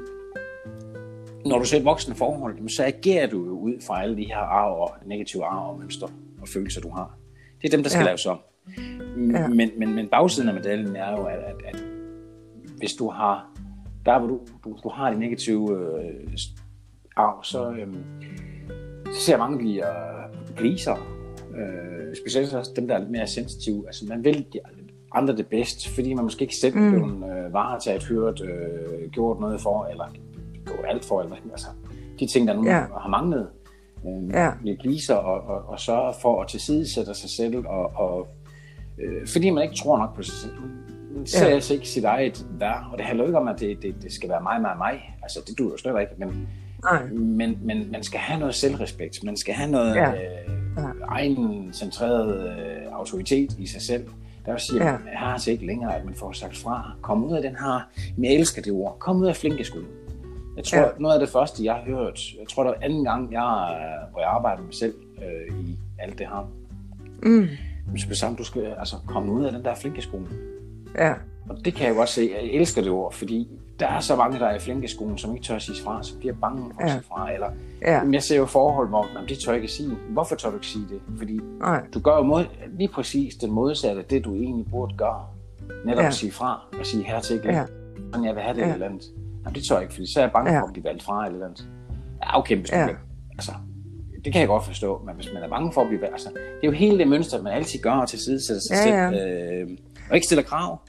når 1.46 1.60
du 1.60 1.66
ser 1.66 1.78
et 1.78 1.86
voksne 1.86 2.16
forhold, 2.16 2.70
så 2.70 2.86
agerer 2.86 3.28
du 3.28 3.46
jo 3.46 3.52
ud 3.52 3.74
fra 3.88 4.04
alle 4.04 4.18
de 4.18 4.26
her 4.26 4.38
arv 4.38 4.82
og 4.82 4.92
negative 5.06 5.46
arv 5.46 5.70
og 5.70 5.80
mønstre 5.80 6.10
og 6.42 6.48
følelser, 6.48 6.82
du 6.82 6.90
har. 6.90 7.18
Det 7.62 7.68
er 7.68 7.72
dem, 7.78 7.84
der 7.84 7.90
skal 7.90 8.00
ja. 8.00 8.06
laves 8.06 8.26
om. 8.26 8.40
Ja. 9.34 9.48
Men, 9.48 9.70
men, 9.78 9.96
men 9.96 10.08
bagsiden 10.08 10.50
af 10.50 10.56
medaljen 10.56 10.96
er 10.96 11.12
jo, 11.12 11.24
at, 11.24 11.40
at, 11.40 11.56
at 11.66 11.84
hvis 12.78 12.94
du 12.94 13.10
har 13.10 13.57
der 14.08 14.20
hvor 14.20 14.28
du, 14.28 14.40
du, 14.64 14.78
du 14.84 14.90
har 14.90 15.14
de 15.14 15.20
negative 15.20 15.80
øh, 15.80 16.38
arv, 17.16 17.44
så, 17.44 17.72
øh, 17.72 17.94
så 19.14 19.22
ser 19.22 19.38
mange 19.38 19.58
bliver 19.58 19.86
griser. 20.58 20.96
Øh, 21.58 22.16
specielt 22.24 22.54
også 22.54 22.72
dem, 22.76 22.88
der 22.88 22.96
er 22.96 23.00
lidt 23.00 23.12
mere 23.12 23.28
sensitive. 23.28 23.84
Altså 23.88 24.06
man 24.10 24.24
vil 24.24 24.46
de 24.54 24.60
andre 25.12 25.36
det 25.36 25.48
bedst, 25.48 25.88
fordi 25.90 26.14
man 26.14 26.24
måske 26.24 26.42
ikke 26.42 26.56
selv 26.56 26.78
mm. 26.78 26.92
blevet 26.92 27.46
øh, 27.46 27.54
varetaget, 27.54 28.04
hørt, 28.04 28.42
øh, 28.42 29.10
gjort 29.12 29.40
noget 29.40 29.62
for, 29.62 29.86
eller 29.86 30.06
gjort 30.66 30.86
alt 30.88 31.06
for, 31.06 31.22
eller 31.22 31.36
altså, 31.52 31.68
de 32.20 32.28
ting, 32.28 32.48
der 32.48 32.54
nu 32.54 32.66
yeah. 32.66 32.90
har 33.02 33.10
manglet. 33.10 33.48
Øh, 34.08 34.30
yeah. 34.30 34.60
Bliver 34.62 34.78
gliser 34.78 35.16
og, 35.16 35.56
og, 35.56 35.70
og 35.70 35.80
sørger 35.80 36.14
for 36.22 36.42
at 36.42 36.48
tilsidesætte 36.48 37.14
sig 37.14 37.30
selv, 37.30 37.68
og, 37.68 37.92
og 37.96 38.28
øh, 39.00 39.28
fordi 39.28 39.50
man 39.50 39.64
ikke 39.64 39.76
tror 39.76 39.98
nok 39.98 40.16
på 40.16 40.24
sig 40.24 40.34
selv 40.34 40.54
ser 41.26 41.48
ja. 41.48 41.54
altså 41.54 41.74
ikke 41.74 41.88
sit 41.88 42.04
eget 42.04 42.46
værd, 42.60 42.90
og 42.92 42.98
det 42.98 43.06
handler 43.06 43.26
ikke 43.26 43.38
om, 43.38 43.48
at 43.48 43.60
det, 43.60 43.82
det, 43.82 43.96
det 44.02 44.14
skal 44.14 44.30
være 44.30 44.42
mig, 44.42 44.62
mig, 44.62 44.78
mig. 44.78 45.18
Altså, 45.24 45.40
det 45.48 45.58
duer 45.58 45.72
jo 45.72 45.78
slet 45.78 46.02
ikke, 46.02 46.14
men, 46.18 46.48
men, 47.38 47.60
men 47.62 47.92
man 47.92 48.04
skal 48.04 48.20
have 48.20 48.40
noget 48.40 48.56
selvrespekt, 48.56 49.24
man 49.24 49.38
skal 49.38 49.54
have 49.54 49.72
noget 49.72 49.96
ja. 49.96 50.12
Øh, 50.12 50.18
ja. 50.78 50.84
egen 51.08 51.70
centreret 51.74 52.50
øh, 52.50 52.92
autoritet 52.92 53.56
i 53.60 53.68
sig 53.68 53.82
selv, 53.82 54.08
der 54.46 54.52
vil 54.52 54.62
sige, 54.62 54.84
ja. 54.84 54.92
jeg 54.92 55.00
har 55.16 55.34
altså 55.34 55.52
ikke 55.52 55.66
længere, 55.66 55.96
at 55.96 56.06
man 56.06 56.16
får 56.16 56.32
sagt 56.32 56.58
fra. 56.58 56.92
Kom 57.02 57.24
ud 57.24 57.36
af 57.36 57.42
den 57.42 57.56
her, 57.56 57.90
jeg 58.18 58.34
elsker 58.34 58.62
det 58.62 58.74
ord, 58.74 58.98
kom 59.00 59.22
ud 59.22 59.28
af 59.28 59.36
flinkeskud. 59.36 59.84
Jeg 60.58 60.64
tror, 60.64 60.80
ja. 60.80 60.88
noget 61.00 61.14
af 61.14 61.20
det 61.20 61.30
første, 61.30 61.66
jeg 61.66 61.74
har 61.74 61.84
hørt, 61.84 62.20
jeg 62.40 62.48
tror, 62.50 62.64
det 62.64 62.70
var 62.70 62.86
anden 62.86 63.04
gang, 63.04 63.32
jeg, 63.32 63.78
hvor 64.12 64.20
jeg 64.20 64.30
arbejder 64.30 64.58
med 64.58 64.66
mig 64.66 64.76
selv 64.76 64.94
øh, 65.18 65.60
i 65.60 65.78
alt 66.00 66.20
det 66.20 66.28
her. 66.28 66.52
Mm. 67.24 67.48
Men 67.88 68.00
så 68.00 68.16
sammen, 68.16 68.38
du 68.38 68.44
skal 68.44 68.76
altså, 68.80 68.96
komme 69.08 69.32
ud 69.32 69.46
af 69.46 69.52
den 69.52 69.66
der 69.66 69.76
flinkeskole. 69.76 70.28
Ja. 70.96 71.14
Og 71.50 71.66
det 71.66 71.74
kan 71.74 71.88
jeg 71.88 71.96
godt 71.96 72.10
se. 72.10 72.32
Jeg 72.36 72.50
elsker 72.50 72.82
det 72.82 72.92
ord, 72.92 73.14
fordi 73.14 73.48
der 73.80 73.88
er 73.88 74.00
så 74.00 74.16
mange, 74.16 74.40
der 74.40 74.46
er 74.46 74.84
i 74.84 74.88
skolen, 74.88 75.18
som 75.18 75.36
ikke 75.36 75.46
tør 75.46 75.56
at 75.56 75.62
sige 75.62 75.84
fra, 75.84 76.04
som 76.04 76.20
bliver 76.20 76.34
bange 76.42 76.72
for 76.74 76.82
at 76.82 76.92
sige 76.92 77.04
fra. 77.08 77.34
Eller, 77.34 77.50
ja. 77.82 78.02
jeg 78.12 78.24
ser 78.24 78.38
jo 78.38 78.46
forhold, 78.46 78.90
hvor 78.90 79.06
man, 79.14 79.28
det 79.28 79.40
tør 79.40 79.52
jeg 79.52 79.62
ikke 79.62 79.74
sige. 79.74 79.98
Hvorfor 80.10 80.36
tør 80.36 80.50
du 80.50 80.56
ikke 80.56 80.68
sige 80.68 80.86
det? 80.90 81.02
Fordi 81.18 81.40
Nej. 81.60 81.84
du 81.94 82.00
gør 82.00 82.16
jo 82.16 82.24
mod, 82.24 82.46
lige 82.78 82.88
præcis 82.88 83.36
det 83.36 83.50
modsatte 83.50 84.02
af 84.02 84.06
det, 84.06 84.26
du 84.26 84.36
egentlig 84.36 84.66
burde 84.72 84.98
gøre. 84.98 85.26
Netop 85.86 86.02
ja. 86.02 86.08
at 86.08 86.14
sige 86.14 86.32
fra 86.32 86.62
og 86.80 86.86
sige 86.86 87.04
her 87.04 87.20
til 87.20 87.36
igen. 87.36 87.52
Ja. 87.52 87.66
Sådan 88.12 88.26
jeg 88.26 88.36
vil 88.36 88.44
have 88.44 88.56
det 88.56 88.62
ja. 88.62 88.74
eller 88.74 88.86
andet. 88.86 89.04
Jamen, 89.44 89.56
det 89.56 89.64
tør 89.64 89.76
jeg 89.76 89.84
ikke, 89.84 89.94
fordi 89.94 90.14
så 90.14 90.20
er 90.20 90.24
jeg 90.24 90.32
bange 90.32 90.54
ja. 90.54 90.62
for 90.62 90.66
at 90.66 90.74
blive 90.74 90.84
valgt 90.84 91.04
fra 91.04 91.28
eller 91.28 91.46
andet. 91.46 91.68
Ja, 92.24 92.40
okay, 92.40 92.58
hvis 92.58 92.72
ja. 92.72 92.88
altså, 93.32 93.52
det 94.26 94.34
kan 94.34 94.40
jeg 94.40 94.48
godt 94.48 94.66
forstå, 94.66 95.02
men 95.06 95.16
hvis 95.16 95.30
man 95.34 95.44
er 95.44 95.50
bange 95.50 95.74
for 95.74 95.82
at 95.82 95.88
blive 95.88 96.02
valgt, 96.02 96.14
altså, 96.14 96.30
det 96.30 96.64
er 96.64 96.68
jo 96.68 96.72
hele 96.72 96.98
det 96.98 97.08
mønster, 97.08 97.42
man 97.42 97.54
altid 97.54 97.80
gør 97.80 98.06
til 98.06 98.20
side 98.20 98.42
sig 98.42 98.56
ja, 98.72 99.04
ja. 99.04 99.12
selv, 99.12 99.70
øh, 99.70 99.78
og 100.10 100.16
ikke 100.16 100.26
stiller 100.26 100.44
krav. 100.44 100.80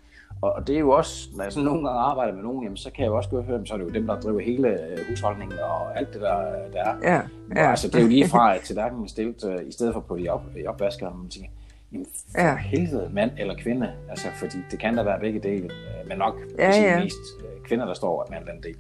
Og 0.42 0.66
det 0.66 0.74
er 0.74 0.80
jo 0.80 0.90
også, 0.90 1.28
når 1.36 1.44
jeg 1.44 1.52
sådan 1.52 1.64
nogle 1.64 1.88
gange 1.88 2.00
arbejder 2.00 2.34
med 2.34 2.42
nogen, 2.42 2.62
jamen, 2.62 2.76
så 2.76 2.90
kan 2.90 3.04
jeg 3.04 3.10
jo 3.10 3.16
også 3.16 3.30
godt 3.30 3.46
høre, 3.46 3.66
så 3.66 3.74
er 3.74 3.78
det 3.78 3.84
jo 3.84 3.90
dem, 3.90 4.06
der 4.06 4.20
driver 4.20 4.40
hele 4.40 4.68
øh, 4.68 4.98
husholdningen 5.08 5.58
og 5.58 5.98
alt 5.98 6.12
det, 6.12 6.20
der, 6.20 6.36
der 6.72 6.84
er. 6.84 6.96
Ja, 7.02 7.20
ja. 7.56 7.70
Altså, 7.70 7.88
det 7.88 7.94
er 7.94 8.02
jo 8.02 8.08
lige 8.08 8.28
fra, 8.28 8.54
at 8.54 8.60
tallerkenen 8.60 9.08
stillet, 9.08 9.44
uh, 9.44 9.68
i 9.68 9.72
stedet 9.72 9.92
for 9.92 10.00
på 10.00 10.16
de 10.16 10.28
op, 10.28 10.42
i 10.56 10.66
opvaskeren, 10.66 11.18
man 11.18 11.28
tænker, 11.28 11.50
jamen, 11.92 12.06
for 12.32 12.40
ja. 12.40 12.56
helvede, 12.56 13.10
mand 13.12 13.30
eller 13.38 13.54
kvinde, 13.54 13.92
altså, 14.10 14.26
fordi 14.34 14.56
det 14.70 14.78
kan 14.78 14.96
da 14.96 15.02
være 15.02 15.20
begge 15.20 15.40
dele, 15.40 15.64
øh, 15.64 16.08
men 16.08 16.18
nok 16.18 16.34
ja, 16.58 16.82
ja. 16.82 17.00
mest 17.00 17.16
kvinder, 17.64 17.86
der 17.86 17.94
står 17.94 18.26
med 18.30 18.54
den 18.54 18.62
del. 18.62 18.76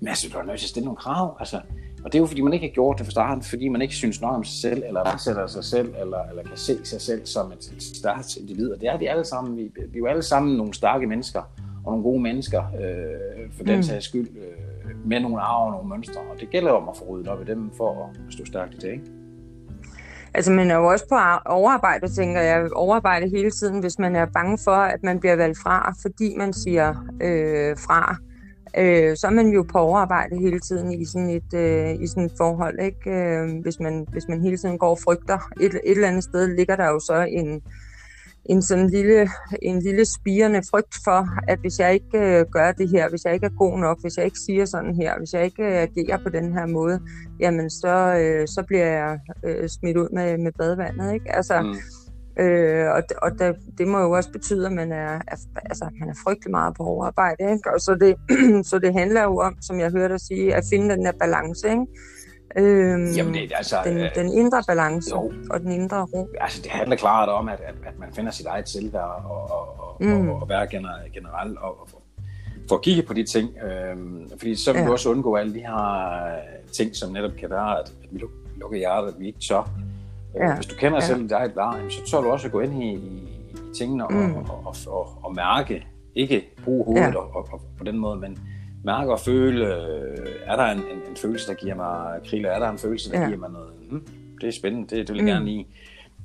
Men 0.00 0.08
altså, 0.08 0.28
du 0.32 0.38
er 0.38 0.42
nødt 0.42 0.58
til 0.58 0.66
at 0.66 0.70
stille 0.70 0.84
nogle 0.84 0.96
krav, 0.96 1.36
altså, 1.40 1.60
og 2.06 2.12
det 2.12 2.18
er 2.18 2.22
jo, 2.22 2.26
fordi 2.26 2.40
man 2.40 2.52
ikke 2.52 2.66
har 2.66 2.72
gjort 2.72 2.98
det 2.98 3.06
fra 3.06 3.10
starten, 3.10 3.42
fordi 3.42 3.68
man 3.68 3.82
ikke 3.82 3.94
synes 3.94 4.20
nok 4.20 4.34
om 4.34 4.44
sig 4.44 4.60
selv, 4.60 4.82
eller 4.86 5.00
ansætter 5.00 5.46
sig 5.46 5.64
selv, 5.64 5.94
eller, 6.00 6.18
eller 6.30 6.42
kan 6.42 6.56
se 6.56 6.84
sig 6.84 7.00
selv 7.00 7.26
som 7.26 7.52
et, 7.52 7.72
et 7.76 7.82
stærkt 7.82 8.36
individ. 8.36 8.70
Og 8.70 8.80
det 8.80 8.88
er 8.88 8.98
vi 8.98 9.06
alle 9.06 9.24
sammen. 9.24 9.56
Vi, 9.56 9.62
vi 9.62 9.80
er 9.80 9.98
jo 9.98 10.06
alle 10.06 10.22
sammen 10.22 10.56
nogle 10.56 10.74
stærke 10.74 11.06
mennesker, 11.06 11.40
og 11.84 11.92
nogle 11.92 12.02
gode 12.02 12.22
mennesker, 12.22 12.62
øh, 12.62 13.52
for 13.56 13.64
den 13.64 13.76
mm. 13.76 13.82
sags 13.82 14.04
skyld, 14.04 14.28
øh, 14.28 14.96
med 15.06 15.20
nogle 15.20 15.40
arv 15.40 15.66
og 15.66 15.72
nogle 15.72 15.88
mønstre. 15.88 16.20
Og 16.20 16.40
det 16.40 16.50
gælder 16.50 16.70
om 16.70 16.88
at 16.88 16.96
få 16.96 17.04
ryddet 17.08 17.28
op 17.28 17.42
i 17.42 17.44
dem, 17.44 17.70
for 17.76 18.04
at 18.04 18.32
stå 18.32 18.44
stærkt 18.44 18.74
i 18.74 18.76
det, 18.76 18.92
ikke? 18.92 19.04
Altså, 20.34 20.52
man 20.52 20.70
er 20.70 20.76
jo 20.76 20.86
også 20.86 21.04
på 21.08 21.16
overarbejde, 21.46 22.08
tænker 22.08 22.40
jeg. 22.40 22.72
Overarbejde 22.72 23.28
hele 23.28 23.50
tiden, 23.50 23.80
hvis 23.80 23.98
man 23.98 24.16
er 24.16 24.26
bange 24.26 24.58
for, 24.64 24.76
at 24.76 25.02
man 25.02 25.20
bliver 25.20 25.36
valgt 25.36 25.58
fra, 25.58 25.94
fordi 26.02 26.34
man 26.36 26.52
siger 26.52 26.88
øh, 27.22 27.76
fra. 27.76 28.16
Øh, 28.78 29.16
så 29.16 29.26
er 29.26 29.30
man 29.30 29.48
jo 29.48 29.62
på 29.72 29.78
overarbejde 29.78 30.38
hele 30.38 30.60
tiden 30.60 30.92
i 30.92 31.04
sådan 31.04 31.30
et, 31.30 31.54
øh, 31.54 32.02
i 32.02 32.06
sådan 32.06 32.24
et 32.24 32.32
forhold. 32.36 32.80
Ikke? 32.80 33.10
Øh, 33.10 33.62
hvis, 33.62 33.80
man, 33.80 34.06
hvis 34.12 34.28
man 34.28 34.42
hele 34.42 34.56
tiden 34.56 34.78
går 34.78 34.90
og 34.90 34.98
frygter. 35.04 35.38
Et, 35.60 35.74
et 35.74 35.80
eller 35.84 36.08
andet 36.08 36.24
sted 36.24 36.56
ligger 36.56 36.76
der 36.76 36.86
jo 36.86 37.00
så 37.00 37.26
en, 37.28 37.62
en 38.44 38.62
sådan 38.62 38.90
lille, 38.90 39.28
en 39.62 39.82
lille 39.82 40.04
spirende 40.04 40.62
frygt 40.70 40.94
for, 41.04 41.28
at 41.48 41.58
hvis 41.58 41.78
jeg 41.78 41.94
ikke 41.94 42.18
øh, 42.18 42.44
gør 42.52 42.72
det 42.72 42.88
her, 42.88 43.08
hvis 43.08 43.24
jeg 43.24 43.34
ikke 43.34 43.46
er 43.46 43.58
god 43.58 43.78
nok, 43.78 44.00
hvis 44.00 44.16
jeg 44.16 44.24
ikke 44.24 44.38
siger 44.46 44.64
sådan 44.64 44.94
her, 44.94 45.18
hvis 45.18 45.32
jeg 45.32 45.44
ikke 45.44 45.62
øh, 45.62 45.82
agerer 45.82 46.18
på 46.22 46.28
den 46.28 46.52
her 46.52 46.66
måde, 46.66 47.00
jamen 47.40 47.70
så, 47.70 48.16
øh, 48.20 48.48
så 48.48 48.64
bliver 48.66 48.86
jeg 48.86 49.18
øh, 49.44 49.68
smidt 49.68 49.96
ud 49.96 50.08
med, 50.12 50.38
med 50.38 50.52
badevandet. 50.58 51.14
Ikke? 51.14 51.36
Altså, 51.36 51.62
mm. 51.62 51.74
Øh, 52.38 52.86
og 52.96 53.02
og 53.22 53.30
det, 53.38 53.56
det 53.78 53.88
må 53.88 53.98
jo 53.98 54.10
også 54.10 54.32
betyde, 54.32 54.66
at 54.66 54.72
man 54.72 54.92
er, 54.92 55.12
er, 55.28 55.36
altså, 55.56 55.88
man 56.00 56.08
er 56.08 56.14
frygtelig 56.24 56.50
meget 56.50 56.74
på 56.76 56.82
overarbejde. 56.82 57.42
Ikke? 57.52 57.74
Og 57.74 57.80
så 57.80 57.94
det, 57.94 58.16
så 58.70 58.78
det 58.78 58.92
handler 58.92 59.22
jo 59.22 59.38
om, 59.38 59.56
som 59.62 59.80
jeg 59.80 59.90
hørte 59.90 60.12
dig 60.12 60.20
sige, 60.20 60.54
at 60.54 60.64
finde 60.70 60.94
den 60.94 61.04
der 61.04 61.12
balance. 61.20 61.68
Ikke? 61.68 61.86
Øhm, 62.56 63.12
Jamen 63.16 63.34
det, 63.34 63.52
altså, 63.54 63.76
den, 63.84 63.98
øh, 63.98 64.14
den 64.14 64.32
indre 64.32 64.62
balance 64.66 65.10
jo. 65.10 65.32
og 65.50 65.60
den 65.60 65.72
indre 65.72 66.02
ro. 66.14 66.28
Altså 66.40 66.62
det 66.62 66.70
handler 66.70 66.96
klart 66.96 67.28
om, 67.28 67.48
at, 67.48 67.60
at, 67.60 67.74
at 67.86 67.98
man 67.98 68.08
finder 68.12 68.30
sit 68.30 68.46
eget 68.46 68.68
selvværd 68.68 69.24
og, 69.24 69.50
og, 69.50 69.80
og, 69.80 69.96
mm. 70.00 70.28
og, 70.28 70.42
og 70.42 70.48
være 70.48 70.66
generelt 71.12 71.58
og, 71.58 71.80
og 71.80 71.88
for 72.68 72.76
at 72.76 72.82
kigge 72.82 73.02
på 73.02 73.14
de 73.14 73.24
ting. 73.24 73.50
Øhm, 73.58 74.30
fordi 74.38 74.56
så 74.56 74.72
vil 74.72 74.80
ja. 74.80 74.86
du 74.86 74.92
også 74.92 75.10
undgå 75.10 75.36
alle 75.36 75.54
de 75.54 75.60
her 75.60 76.38
ting, 76.72 76.96
som 76.96 77.12
netop 77.12 77.30
kan 77.38 77.50
være, 77.50 77.78
at, 77.78 77.92
at 78.02 78.08
vi 78.10 78.20
lukker 78.56 78.78
hjertet, 78.78 79.08
at 79.08 79.14
vi 79.18 79.26
ikke 79.26 79.38
tør. 79.48 79.70
Ja. 80.40 80.54
Hvis 80.54 80.66
du 80.66 80.74
kender 80.74 80.98
ja. 80.98 81.06
selv 81.06 81.22
dit 81.22 81.32
eget 81.32 81.56
værd, 81.56 81.90
så 81.90 82.10
tør 82.10 82.20
du 82.20 82.30
også 82.30 82.46
at 82.46 82.52
gå 82.52 82.60
ind 82.60 82.82
i, 82.82 82.94
i, 82.94 83.28
i 83.54 83.74
tingene 83.78 84.06
og, 84.06 84.12
mm. 84.12 84.34
og, 84.34 84.62
og, 84.64 84.74
og, 84.86 85.08
og 85.22 85.34
mærke, 85.34 85.86
ikke 86.14 86.48
bruge 86.64 86.84
hovedet 86.84 87.12
ja. 87.12 87.18
og, 87.18 87.36
og, 87.36 87.48
og 87.52 87.60
på 87.78 87.84
den 87.84 87.98
måde, 87.98 88.16
men 88.16 88.38
mærke 88.84 89.12
og 89.12 89.20
føle, 89.20 89.66
øh, 89.66 90.26
er 90.46 90.56
der 90.56 90.64
en, 90.64 90.78
en, 90.78 91.10
en 91.10 91.16
følelse, 91.16 91.48
der 91.48 91.54
giver 91.54 91.74
mig 91.74 92.20
kriller, 92.26 92.50
er 92.50 92.58
der 92.58 92.68
en 92.68 92.78
følelse, 92.78 93.12
der 93.12 93.20
ja. 93.20 93.26
giver 93.26 93.38
mig 93.38 93.50
noget, 93.50 93.70
hmm, 93.90 94.06
det 94.40 94.48
er 94.48 94.52
spændende, 94.52 94.96
det, 94.96 95.08
det 95.08 95.14
vil 95.14 95.16
jeg 95.16 95.24
mm. 95.24 95.26
gerne 95.26 95.44
lide. 95.44 95.64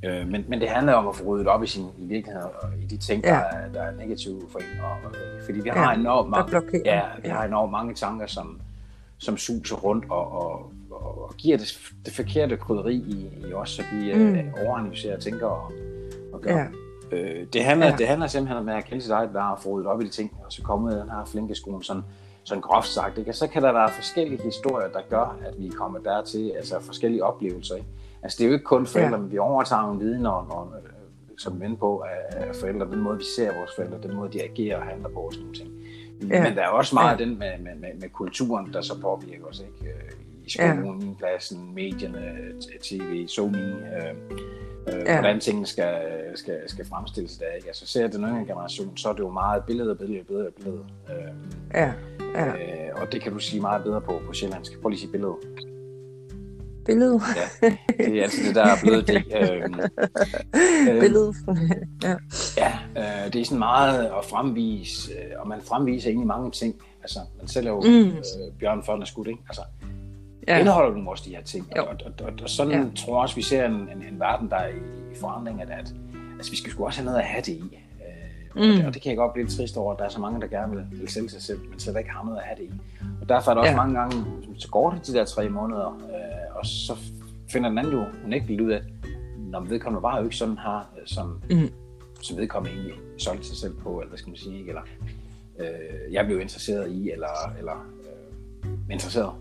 Øh, 0.05 0.27
men, 0.27 0.45
men 0.47 0.61
det 0.61 0.69
handler 0.69 0.93
om 0.93 1.07
at 1.07 1.15
få 1.15 1.23
ryddet 1.23 1.47
op 1.47 1.63
i 1.63 1.67
sin 1.67 1.83
i 1.97 2.05
virkelighed 2.05 2.41
og 2.41 2.69
i 2.81 2.85
de 2.85 2.97
ting, 2.97 3.23
ja. 3.23 3.29
der, 3.29 3.35
er, 3.35 3.71
der 3.73 3.81
er 3.81 3.91
negative 3.91 4.41
for 4.51 4.59
en. 4.59 4.65
Og, 4.83 5.15
fordi 5.45 5.59
vi 5.59 5.69
har, 5.69 5.91
ja, 5.91 5.99
enormt 5.99 6.29
mange, 6.29 6.81
ja, 6.85 7.01
vi 7.23 7.29
har 7.29 7.43
enormt 7.43 7.71
mange 7.71 7.93
tanker, 7.93 8.27
som, 8.27 8.61
som 9.17 9.37
suser 9.37 9.75
rundt 9.75 10.05
og, 10.09 10.31
og, 10.31 10.71
og, 11.01 11.23
og 11.23 11.33
giver 11.37 11.57
det, 11.57 11.79
det 12.05 12.13
forkerte 12.13 12.57
krydderi 12.57 12.95
i, 12.95 13.29
i 13.49 13.53
os, 13.53 13.69
så 13.69 13.83
vi 13.93 14.13
mm. 14.13 14.35
øh, 14.35 14.45
overanalyserer 14.65 15.15
og 15.15 15.21
tænker 15.21 15.47
og, 15.47 15.71
og 16.33 16.41
gør. 16.41 16.57
Ja. 16.57 16.65
Øh, 17.11 17.47
det, 17.53 17.63
handler, 17.63 17.87
ja. 17.87 17.95
det 17.97 18.07
handler 18.07 18.27
simpelthen 18.27 18.57
om 18.57 18.69
at 18.69 18.85
kende 18.85 19.01
sit 19.01 19.11
eget 19.11 19.33
værd 19.33 19.51
og 19.51 19.59
få 19.59 19.69
ryddet 19.69 19.87
op 19.87 20.01
i 20.01 20.05
de 20.05 20.09
ting, 20.09 20.37
og 20.45 20.51
så 20.51 20.61
komme 20.61 20.87
ud 20.87 20.93
af 20.93 21.01
den 21.01 21.11
her 21.11 21.25
flinke 21.25 21.55
skoen, 21.55 21.83
sådan, 21.83 22.03
sådan 22.43 22.61
groft 22.61 22.87
sagt. 22.87 23.17
Ikke? 23.17 23.33
Så 23.33 23.47
kan 23.47 23.61
der 23.61 23.71
være 23.71 23.89
forskellige 23.89 24.43
historier, 24.43 24.87
der 24.87 24.99
gør, 25.09 25.37
at 25.45 25.53
vi 25.57 25.69
kommer 25.69 25.99
dertil, 25.99 26.51
altså 26.57 26.75
forskellige 26.81 27.23
oplevelser. 27.23 27.75
Ikke? 27.75 27.87
Altså 28.23 28.37
det 28.37 28.43
er 28.43 28.47
jo 28.47 28.53
ikke 28.53 28.65
kun 28.65 28.85
forældre, 28.85 29.15
ja. 29.15 29.21
men 29.21 29.31
vi 29.31 29.37
overtager 29.37 29.91
en 29.91 29.99
viden, 29.99 30.25
og, 30.25 30.37
og, 30.37 30.73
som 31.37 31.61
vi 31.61 31.75
på, 31.79 32.03
af 32.31 32.55
forældre, 32.55 32.85
den 32.85 32.99
måde, 32.99 33.17
vi 33.17 33.23
ser 33.35 33.57
vores 33.57 33.71
forældre, 33.75 33.97
den 34.03 34.15
måde, 34.15 34.31
de 34.31 34.43
agerer 34.43 34.77
og 34.77 34.83
handler 34.83 35.09
på 35.09 35.19
og 35.19 35.33
sådan 35.33 35.53
ting. 35.53 35.69
Ja. 36.29 36.43
Men 36.43 36.55
der 36.55 36.61
er 36.61 36.67
også 36.67 36.95
meget 36.95 37.19
ja. 37.19 37.25
den 37.25 37.39
med, 37.39 37.51
med, 37.59 37.75
med, 37.75 37.89
med 37.99 38.09
kulturen, 38.09 38.73
der 38.73 38.81
så 38.81 39.01
påvirker 39.01 39.45
os. 39.45 39.59
Ikke? 39.59 39.93
I 40.30 40.30
skolen, 40.51 41.01
ja. 41.01 41.13
pladsen, 41.17 41.75
medierne, 41.75 42.21
tv, 42.81 43.27
Sony, 43.27 43.57
øh, 43.57 44.15
øh, 44.87 45.03
ja. 45.05 45.19
hvordan 45.19 45.39
tingene 45.39 45.67
skal, 45.67 45.95
skal, 46.35 46.59
skal 46.67 46.85
fremstilles 46.85 47.37
der. 47.37 47.55
Ikke? 47.55 47.67
Altså 47.67 47.87
ser 47.87 48.07
den 48.07 48.23
yngre 48.23 48.45
generation, 48.45 48.97
så 48.97 49.09
er 49.09 49.13
det 49.13 49.19
jo 49.19 49.31
meget 49.31 49.63
billede, 49.63 49.95
billede, 49.95 50.23
billede, 50.23 50.51
billede. 50.57 50.85
Øh, 51.09 51.33
ja. 51.73 51.93
Ja. 52.35 52.47
Øh, 52.47 53.01
og 53.01 53.11
det 53.11 53.21
kan 53.21 53.31
du 53.31 53.39
sige 53.39 53.61
meget 53.61 53.83
bedre 53.83 54.01
på 54.01 54.21
på 54.27 54.33
sjællandsk. 54.33 54.81
Prøv 54.81 54.89
lige 54.89 54.97
at 54.97 54.99
sige 54.99 55.11
billede. 55.11 55.35
Billede? 56.85 57.19
ja, 57.61 57.69
det 57.97 58.19
er 58.19 58.23
altså 58.23 58.43
det, 58.47 58.55
der 58.55 58.63
er 58.63 58.75
blevet 58.81 59.07
det. 59.07 59.23
Øh, 59.41 59.61
øh, 60.93 60.99
Billede. 60.99 61.33
ja, 62.03 62.15
ja 62.57 62.71
øh, 62.97 63.33
det 63.33 63.41
er 63.41 63.45
sådan 63.45 63.59
meget 63.59 64.05
at 64.05 64.25
fremvise, 64.25 65.11
øh, 65.11 65.41
og 65.41 65.47
man 65.47 65.61
fremviser 65.61 66.09
egentlig 66.09 66.27
mange 66.27 66.51
ting. 66.51 66.75
Altså, 67.01 67.19
man 67.39 67.47
sælger 67.47 67.71
jo 67.71 67.81
mm. 67.81 68.09
øh, 68.09 68.59
Bjørn 68.59 69.01
er 69.01 69.05
skudt, 69.05 69.27
ikke? 69.27 69.39
Altså, 69.49 69.61
ja. 70.47 70.59
indeholder 70.59 71.01
du 71.01 71.09
også 71.09 71.23
de 71.25 71.35
her 71.35 71.43
ting. 71.43 71.67
Og, 71.77 71.87
og, 71.87 72.11
og, 72.25 72.33
og 72.43 72.49
sådan 72.49 72.73
ja. 72.73 72.85
tror 72.95 73.13
jeg 73.13 73.21
også, 73.21 73.35
vi 73.35 73.41
ser 73.41 73.65
en, 73.65 73.73
en, 73.73 74.03
en 74.11 74.19
verden, 74.19 74.49
der 74.49 74.55
er 74.55 74.67
i, 74.67 75.11
i 75.11 75.15
forandring, 75.19 75.61
at, 75.61 75.69
at 75.69 75.93
altså, 76.37 76.51
vi 76.51 76.57
skal 76.57 76.71
sgu 76.71 76.85
også 76.85 76.99
have 76.99 77.05
noget 77.05 77.19
at 77.19 77.25
have 77.25 77.41
det 77.41 77.53
i. 77.53 77.77
Mm. 78.55 78.61
Og, 78.61 78.67
det, 78.67 78.85
og 78.85 78.93
det 78.93 79.01
kan 79.01 79.09
jeg 79.09 79.17
godt 79.17 79.33
blive 79.33 79.45
lidt 79.45 79.57
trist 79.57 79.77
over, 79.77 79.93
at 79.93 79.99
der 79.99 80.05
er 80.05 80.09
så 80.09 80.19
mange, 80.19 80.41
der 80.41 80.47
gerne 80.47 80.75
vil, 80.75 80.85
vil 80.91 81.09
sælge 81.09 81.29
sig 81.29 81.41
selv, 81.41 81.59
men 81.69 81.79
slet 81.79 81.97
ikke 81.97 82.09
har 82.09 82.23
noget 82.23 82.37
at 82.37 82.43
have 82.43 82.57
det 82.57 82.63
i. 82.63 82.71
Og 83.21 83.29
derfor 83.29 83.51
er 83.51 83.55
der 83.55 83.61
også 83.61 83.71
ja. 83.71 83.77
mange 83.77 83.99
gange, 83.99 84.25
så 84.57 84.67
går 84.67 84.91
det 84.91 85.07
de 85.07 85.13
der 85.13 85.25
tre 85.25 85.49
måneder, 85.49 85.87
øh, 85.87 86.55
og 86.55 86.65
så 86.65 86.97
finder 87.49 87.69
den 87.69 87.77
anden 87.77 87.93
jo 87.93 88.05
unægteligt 88.25 88.61
ud 88.61 88.71
af, 88.71 88.81
når 89.37 89.59
vedkommende 89.59 90.03
var 90.03 90.17
jo 90.17 90.23
ikke 90.23 90.35
sådan 90.35 90.57
her, 90.57 90.91
øh, 90.97 91.07
som, 91.07 91.41
mm. 91.49 91.69
som 92.21 92.37
vedkommende 92.37 92.77
egentlig 92.77 92.99
solgte 93.17 93.47
sig 93.47 93.57
selv 93.57 93.73
på, 93.73 93.99
eller 93.99 94.09
hvad 94.09 94.17
skal 94.17 94.29
man 94.29 94.37
sige, 94.37 94.57
ikke? 94.59 94.69
eller 94.69 94.81
øh, 95.59 96.13
jeg 96.13 96.25
blev 96.25 96.41
interesseret 96.41 96.91
i, 96.91 97.11
eller, 97.11 97.53
eller 97.59 97.85
øh, 98.63 98.71
interesseret 98.89 99.31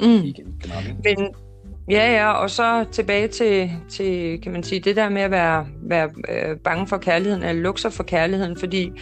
mm. 0.00 0.24
i, 0.24 0.34
Men, 1.04 1.34
Ja, 1.90 2.12
ja, 2.12 2.32
og 2.32 2.50
så 2.50 2.84
tilbage 2.92 3.28
til, 3.28 3.70
til 3.88 4.40
kan 4.42 4.52
man 4.52 4.62
sige, 4.62 4.80
det 4.80 4.96
der 4.96 5.08
med 5.08 5.22
at 5.22 5.30
være, 5.30 5.66
være 5.82 6.10
øh, 6.28 6.56
bange 6.56 6.86
for 6.86 6.98
kærligheden, 6.98 7.42
eller 7.42 7.62
lukser 7.62 7.90
for 7.90 8.02
kærligheden, 8.02 8.56
fordi 8.56 8.92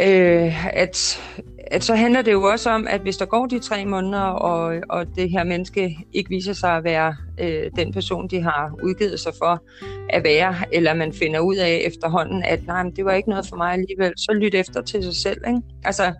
øh, 0.00 0.76
at, 0.76 1.22
at 1.66 1.84
så 1.84 1.94
handler 1.94 2.22
det 2.22 2.32
jo 2.32 2.42
også 2.42 2.70
om, 2.70 2.86
at 2.90 3.00
hvis 3.00 3.16
der 3.16 3.26
går 3.26 3.46
de 3.46 3.58
tre 3.58 3.84
måneder, 3.84 4.20
og, 4.20 4.76
og 4.88 5.06
det 5.16 5.30
her 5.30 5.44
menneske 5.44 5.98
ikke 6.12 6.30
viser 6.30 6.52
sig 6.52 6.76
at 6.76 6.84
være 6.84 7.16
øh, 7.40 7.70
den 7.76 7.92
person, 7.92 8.28
de 8.28 8.42
har 8.42 8.78
udgivet 8.82 9.20
sig 9.20 9.32
for 9.38 9.62
at 10.10 10.24
være, 10.24 10.54
eller 10.72 10.94
man 10.94 11.12
finder 11.12 11.40
ud 11.40 11.56
af 11.56 11.82
efterhånden, 11.86 12.42
at 12.42 12.66
nej, 12.66 12.82
men 12.82 12.96
det 12.96 13.04
var 13.04 13.12
ikke 13.12 13.28
noget 13.30 13.46
for 13.48 13.56
mig 13.56 13.72
alligevel, 13.72 14.12
så 14.16 14.32
lyt 14.32 14.54
efter 14.54 14.82
til 14.82 15.02
sig 15.04 15.14
selv. 15.16 15.40
Ikke? 15.46 15.60
Altså, 15.84 16.12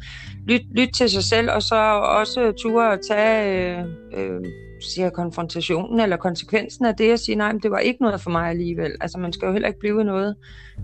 lyt, 0.46 0.62
lyt 0.76 0.88
til 0.96 1.10
sig 1.10 1.24
selv, 1.24 1.50
og 1.50 1.62
så 1.62 1.76
også 2.00 2.52
ture 2.52 2.92
at 2.92 3.00
tage... 3.08 3.78
Øh, 3.78 3.84
øh, 4.12 4.40
siger 4.86 5.10
konfrontationen 5.10 6.00
eller 6.00 6.16
konsekvensen 6.16 6.86
af 6.86 6.94
det 6.94 7.12
at 7.12 7.20
sige, 7.20 7.36
nej, 7.36 7.52
men 7.52 7.62
det 7.62 7.70
var 7.70 7.78
ikke 7.78 8.02
noget 8.02 8.20
for 8.20 8.30
mig 8.30 8.50
alligevel. 8.50 8.92
Altså 9.00 9.18
man 9.18 9.32
skal 9.32 9.46
jo 9.46 9.52
heller 9.52 9.68
ikke 9.68 9.80
blive 9.80 10.04
noget, 10.04 10.36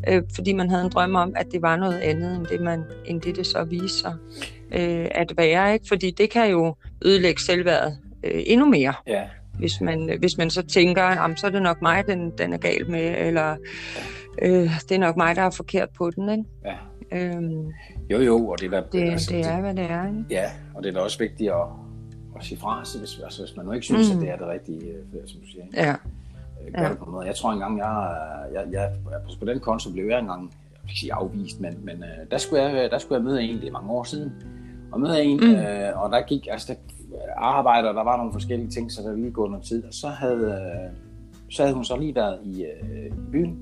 øh, 0.09 0.23
fordi 0.35 0.53
man 0.53 0.71
havde 0.71 0.85
en 0.85 0.91
drøm 0.91 1.15
om, 1.15 1.33
at 1.37 1.47
det 1.53 1.63
var 1.63 1.77
noget 1.77 1.99
andet, 1.99 2.37
end 2.37 2.47
det, 2.47 2.61
man, 2.61 2.85
end 3.05 3.21
det, 3.21 3.37
det 3.37 3.47
så 3.47 3.65
viser 3.65 3.89
sig 3.89 4.15
øh, 4.73 5.09
at 5.11 5.33
være. 5.37 5.73
Ikke? 5.73 5.89
Fordi 5.89 6.11
det 6.11 6.31
kan 6.31 6.51
jo 6.51 6.75
ødelægge 7.05 7.41
selvværdet 7.41 7.99
øh, 8.25 8.43
endnu 8.47 8.67
mere. 8.67 8.95
Ja. 9.07 9.23
Hvis 9.59 9.81
man, 9.81 10.17
hvis 10.19 10.39
man 10.39 10.51
så 10.51 10.63
tænker, 10.63 11.35
så 11.37 11.47
er 11.47 11.51
det 11.51 11.63
nok 11.63 11.83
mig, 11.83 12.07
den, 12.07 12.33
den 12.39 12.53
er 12.53 12.59
gal 12.59 12.91
med, 12.91 13.15
eller 13.19 13.57
øh, 14.43 14.71
det 14.89 14.93
er 14.93 14.99
nok 14.99 15.17
mig, 15.17 15.37
der 15.37 15.43
er 15.43 15.51
forkert 15.51 15.89
på 15.91 16.11
den. 16.11 16.29
Ikke? 16.29 16.45
Ja. 16.65 16.75
Øhm, 17.13 17.73
jo, 18.11 18.21
jo, 18.21 18.49
og 18.49 18.61
det 18.61 18.75
er, 18.75 18.83
det, 18.93 19.11
altså, 19.11 19.31
det 19.33 19.47
er, 19.47 19.61
hvad 19.61 19.75
det 19.75 19.85
er. 19.91 20.07
Ikke? 20.07 20.25
Ja, 20.31 20.51
og 20.75 20.83
det 20.83 20.89
er 20.89 20.93
da 20.93 21.01
også 21.01 21.19
vigtigt 21.19 21.51
at, 21.51 21.67
at 22.43 22.47
sige 22.47 22.59
fra, 22.59 22.85
så 22.85 22.99
hvis, 22.99 23.21
altså, 23.25 23.43
hvis 23.43 23.57
man 23.57 23.67
nu 23.67 23.73
ikke 23.73 23.87
synes, 23.87 24.09
mm. 24.09 24.17
at 24.17 24.23
det 24.23 24.31
er 24.31 24.37
det 24.37 24.47
rigtige, 24.47 24.93
øh, 24.93 25.27
som 25.27 25.41
du 25.41 25.47
siger. 25.47 25.65
Ikke? 25.65 25.81
Ja. 25.81 25.93
Øh, 25.93 26.73
gør 26.75 26.83
ja. 26.83 26.89
det 26.89 26.99
på 26.99 27.11
noget. 27.11 27.27
Jeg 27.27 27.35
tror 27.35 27.53
engang, 27.53 27.79
jeg, 27.79 28.17
jeg, 28.55 28.65
jeg, 28.73 28.93
på 29.41 29.45
den 29.47 29.61
konto 29.61 29.93
blev 29.93 30.05
jeg 30.05 30.19
engang 30.19 30.43
jeg 30.43 30.89
vil 30.89 30.97
sige 30.97 31.13
afvist, 31.13 31.61
men, 31.61 31.75
men 31.85 31.97
uh, 31.97 32.31
der, 32.31 32.39
skulle 32.39 32.63
jeg, 32.63 32.91
der 32.91 32.99
skulle 32.99 33.17
jeg 33.17 33.25
møde 33.25 33.43
en, 33.43 33.61
det 33.61 33.69
er 33.69 33.73
mange 33.73 33.91
år 33.91 34.05
siden, 34.05 34.33
og 34.93 35.01
møde 35.01 35.23
en, 35.23 35.41
mm. 35.41 35.53
uh, 35.53 36.03
og 36.03 36.11
der 36.11 36.21
gik, 36.27 36.47
altså 36.51 36.67
der 36.69 36.77
arbejder, 37.37 37.93
der 37.93 38.05
var 38.05 38.17
nogle 38.17 38.33
forskellige 38.33 38.71
ting, 38.71 38.93
så 38.93 39.03
der 39.03 39.13
ville 39.13 39.31
gå 39.31 39.49
noget 39.49 39.65
tid, 39.65 39.85
og 39.85 39.95
så 39.95 40.09
havde, 40.09 40.47
uh, 40.47 40.97
så 41.51 41.63
havde 41.63 41.75
hun 41.75 41.85
så 41.85 41.97
lige 41.97 42.15
været 42.15 42.39
i, 42.45 42.65
uh, 42.83 43.07
i 43.07 43.31
byen, 43.33 43.59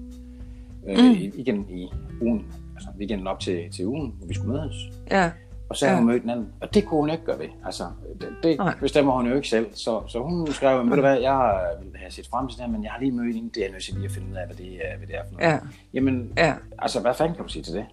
uh, 0.82 1.04
mm. 1.04 1.32
igen 1.34 1.66
i 1.70 1.92
ugen, 2.22 2.46
altså 2.74 2.88
weekenden 2.98 3.26
op 3.26 3.40
til, 3.40 3.70
til 3.72 3.86
ugen, 3.86 4.14
hvor 4.18 4.26
vi 4.26 4.34
skulle 4.34 4.52
mødes. 4.52 4.74
Ja. 5.10 5.30
Og 5.70 5.76
så 5.76 5.86
har 5.86 5.92
ja. 5.92 5.98
hun 5.98 6.06
mødt 6.06 6.22
den 6.22 6.30
anden, 6.30 6.52
og 6.60 6.74
det 6.74 6.84
kunne 6.84 7.00
hun 7.00 7.10
ikke 7.10 7.24
gøre 7.24 7.38
ved. 7.38 7.48
Altså, 7.66 7.84
det, 8.20 8.28
det 8.42 8.60
bestemmer 8.80 9.12
hun 9.12 9.26
jo 9.26 9.34
ikke 9.34 9.48
selv. 9.48 9.66
Så, 9.74 10.02
så 10.08 10.18
hun 10.18 10.52
skrev, 10.52 10.78
ved 10.78 10.94
du 10.94 11.00
hvad, 11.00 11.20
jeg 11.20 11.60
vil 11.82 12.00
have 12.00 12.10
set 12.10 12.28
frem 12.30 12.48
til 12.48 12.58
det 12.58 12.66
her, 12.66 12.72
men 12.72 12.84
jeg 12.84 12.92
har 12.92 13.00
lige 13.00 13.12
mødt 13.12 13.36
en, 13.36 13.50
det 13.54 13.66
er 13.66 13.72
nødt 13.72 13.84
til 13.84 13.94
lige 13.94 14.04
at 14.04 14.12
finde 14.12 14.28
ud 14.30 14.36
af, 14.36 14.46
hvad 14.46 14.56
det 14.56 14.74
er, 14.74 14.96
hvad 14.98 15.06
det 15.06 15.16
er 15.16 15.22
for 15.28 15.32
noget. 15.32 15.52
Ja. 15.52 15.58
Jamen, 15.94 16.32
ja. 16.36 16.54
altså, 16.78 17.00
hvad 17.00 17.14
fanden 17.14 17.34
kan 17.36 17.44
du 17.44 17.50
sige 17.50 17.62
til 17.62 17.74
det? 17.74 17.86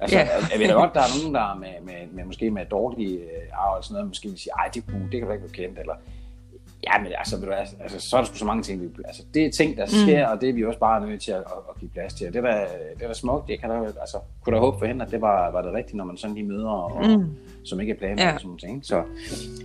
Altså, 0.00 0.18
ja. 0.18 0.28
jeg 0.52 0.58
ved 0.58 0.66
da 0.66 0.72
godt, 0.72 0.94
der 0.94 1.00
er 1.00 1.20
nogen, 1.20 1.34
der 1.34 1.52
er 1.52 1.54
med, 1.54 1.74
med, 1.82 2.12
med 2.12 2.24
måske 2.24 2.50
med 2.50 2.66
dårlige 2.66 3.18
øh, 3.18 3.48
arv 3.52 3.76
og 3.76 3.84
sådan 3.84 3.94
noget, 3.94 4.08
måske 4.08 4.28
vil 4.28 4.38
sige, 4.38 4.52
ej, 4.58 4.70
det, 4.74 4.86
kunne, 4.86 5.02
det 5.02 5.20
kan 5.20 5.26
du 5.26 5.32
ikke 5.32 5.44
være 5.44 5.66
kendt, 5.66 5.78
eller 5.78 5.94
Ja, 6.86 7.02
men 7.02 7.12
altså, 7.18 7.36
ved 7.36 7.46
du, 7.46 7.52
altså, 7.52 8.00
så 8.00 8.16
er 8.16 8.20
der 8.20 8.26
sgu 8.26 8.36
så 8.36 8.44
mange 8.44 8.62
ting. 8.62 8.82
Vi, 8.82 8.88
altså, 9.04 9.22
det 9.34 9.46
er 9.46 9.50
ting, 9.50 9.76
der 9.76 9.86
sker, 9.86 10.26
mm. 10.26 10.32
og 10.32 10.40
det 10.40 10.48
er 10.48 10.52
vi 10.52 10.64
også 10.64 10.78
bare 10.78 11.06
nødt 11.06 11.22
til 11.22 11.32
at, 11.32 11.38
at, 11.38 11.44
at 11.70 11.80
give 11.80 11.90
plads 11.90 12.14
til. 12.14 12.26
Og 12.26 12.32
det 12.32 12.38
er 12.38 12.42
da, 12.42 12.66
det 12.94 13.02
er 13.02 13.08
da 13.08 13.14
smukt. 13.14 13.50
Jeg 13.50 13.58
kan 13.58 13.70
da, 13.70 13.76
altså, 14.00 14.18
kunne 14.44 14.56
da 14.56 14.60
håbe 14.60 14.78
for 14.78 14.86
hende, 14.86 15.04
at 15.04 15.10
det 15.10 15.20
var, 15.20 15.50
var 15.50 15.62
det 15.62 15.72
rigtigt, 15.72 15.94
når 15.94 16.04
man 16.04 16.16
sådan 16.16 16.34
lige 16.34 16.46
møder, 16.46 16.68
og, 16.68 17.06
mm. 17.08 17.36
som 17.64 17.80
ikke 17.80 17.92
er 17.92 17.96
planlagt 17.96 18.20
ja. 18.20 18.34
og 18.34 18.40
sådan 18.40 18.56
noget. 18.62 18.86
Så 18.86 19.02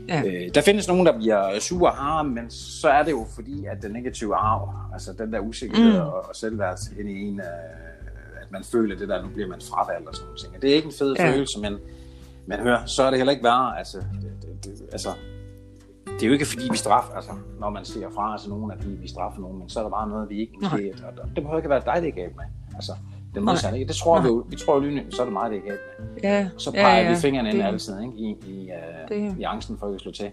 ja. 0.08 0.24
øh, 0.26 0.56
der 0.56 0.62
findes 0.62 0.88
nogen, 0.88 1.06
der 1.06 1.18
bliver 1.18 1.60
sure 1.60 1.92
harme, 1.92 2.34
men 2.34 2.50
så 2.50 2.90
er 2.90 3.04
det 3.04 3.12
jo 3.12 3.26
fordi, 3.36 3.66
at 3.66 3.82
den 3.82 3.92
negative 3.92 4.36
arv, 4.36 4.74
altså 4.94 5.14
den 5.14 5.34
der 5.34 5.40
usikkerhed 5.40 5.94
mm. 5.94 6.00
og, 6.00 6.14
og 6.30 6.36
selvværd 6.36 6.78
ind 7.00 7.10
i 7.10 7.22
en, 7.22 7.40
øh, 7.40 8.42
at 8.42 8.52
man 8.52 8.64
føler 8.64 8.98
det 8.98 9.10
der, 9.10 9.22
nu 9.22 9.30
bliver 9.30 9.50
man 9.50 9.62
fravalgt 9.70 10.08
og 10.08 10.16
sådan 10.16 10.50
noget. 10.50 10.62
Det 10.62 10.72
er 10.72 10.76
ikke 10.76 10.86
en 10.86 10.94
fed 11.00 11.16
ja. 11.20 11.32
følelse, 11.32 11.60
men, 11.60 11.78
men 12.46 12.60
hør, 12.60 12.86
så 12.86 13.04
er 13.04 13.10
det 13.10 13.20
heller 13.20 13.32
ikke 13.32 13.44
værre. 13.44 13.78
Altså, 13.78 13.98
det, 13.98 14.32
det, 14.42 14.66
det, 14.66 14.90
altså, 14.92 15.10
det 16.14 16.24
er 16.24 16.28
jo 16.28 16.34
ikke 16.34 16.46
fordi, 16.46 16.68
vi 16.72 16.78
straffer, 16.78 17.14
altså, 17.14 17.32
når 17.60 17.70
man 17.70 17.86
siger 17.86 18.10
fra 18.16 18.32
altså 18.32 18.50
nogen, 18.50 18.72
at 18.72 18.90
vi, 18.90 18.96
vi 18.96 19.08
straffer 19.08 19.42
nogen, 19.42 19.60
men 19.60 19.70
så 19.70 19.80
er 19.80 19.84
der 19.84 19.90
bare 19.90 20.10
noget, 20.10 20.30
vi 20.30 20.40
ikke 20.40 20.54
måske, 20.62 20.94
og 21.04 21.26
det 21.36 21.44
behøver 21.44 21.58
ikke 21.58 21.70
være 21.70 21.82
dig, 21.86 22.02
det 22.02 22.08
er 22.08 22.16
galt 22.16 22.36
med. 22.36 22.46
Altså, 22.76 22.92
det 23.34 23.44
modsatte, 23.44 23.80
ikke? 23.80 23.88
Det 23.88 23.96
tror 23.96 24.16
Nej. 24.16 24.24
vi 24.24 24.28
jo, 24.28 24.46
vi 24.50 24.56
tror 24.56 24.74
jo 24.74 24.80
lynende, 24.80 25.12
så 25.12 25.22
er 25.22 25.26
det 25.26 25.34
meget, 25.34 25.52
det 25.52 25.58
er 25.58 25.64
galt 25.64 25.80
med. 26.00 26.22
Ja. 26.24 26.50
Så 26.58 26.72
peger 26.72 26.98
ja, 26.98 27.04
ja. 27.04 27.10
vi 27.10 27.16
fingrene 27.16 27.50
ind 27.50 27.62
altid, 27.62 28.02
ikke? 28.02 28.14
I, 28.16 28.38
i, 28.48 28.72
uh, 29.12 29.40
i 29.40 29.44
angsten 29.44 29.78
for 29.78 29.88
at 29.88 30.02
slå 30.02 30.12
til. 30.12 30.32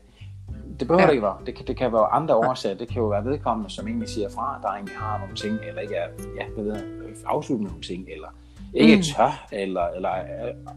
Det 0.80 0.88
behøver 0.88 1.00
ja. 1.02 1.06
det 1.06 1.12
ikke 1.12 1.22
være. 1.22 1.36
Det 1.46 1.54
kan, 1.54 1.66
det 1.66 1.76
kan 1.76 1.92
være 1.92 2.06
andre 2.06 2.34
årsager. 2.36 2.76
Det 2.76 2.88
kan 2.88 3.02
jo 3.02 3.08
være 3.08 3.24
vedkommende, 3.24 3.70
som 3.70 3.86
egentlig 3.86 4.08
siger 4.08 4.28
fra, 4.28 4.58
der 4.62 4.68
egentlig 4.68 4.96
har 4.96 5.18
nogle 5.18 5.34
ting, 5.34 5.58
eller 5.68 5.80
ikke 5.80 5.94
er, 5.94 6.08
ja, 6.40 6.46
hvad 6.54 6.64
ved 6.64 6.82
afsluttet 7.26 7.66
nogle 7.66 7.82
ting, 7.82 8.06
eller 8.14 8.28
ikke 8.74 8.96
mm. 8.96 9.02
tør, 9.02 9.46
eller, 9.52 9.86
eller 9.88 10.10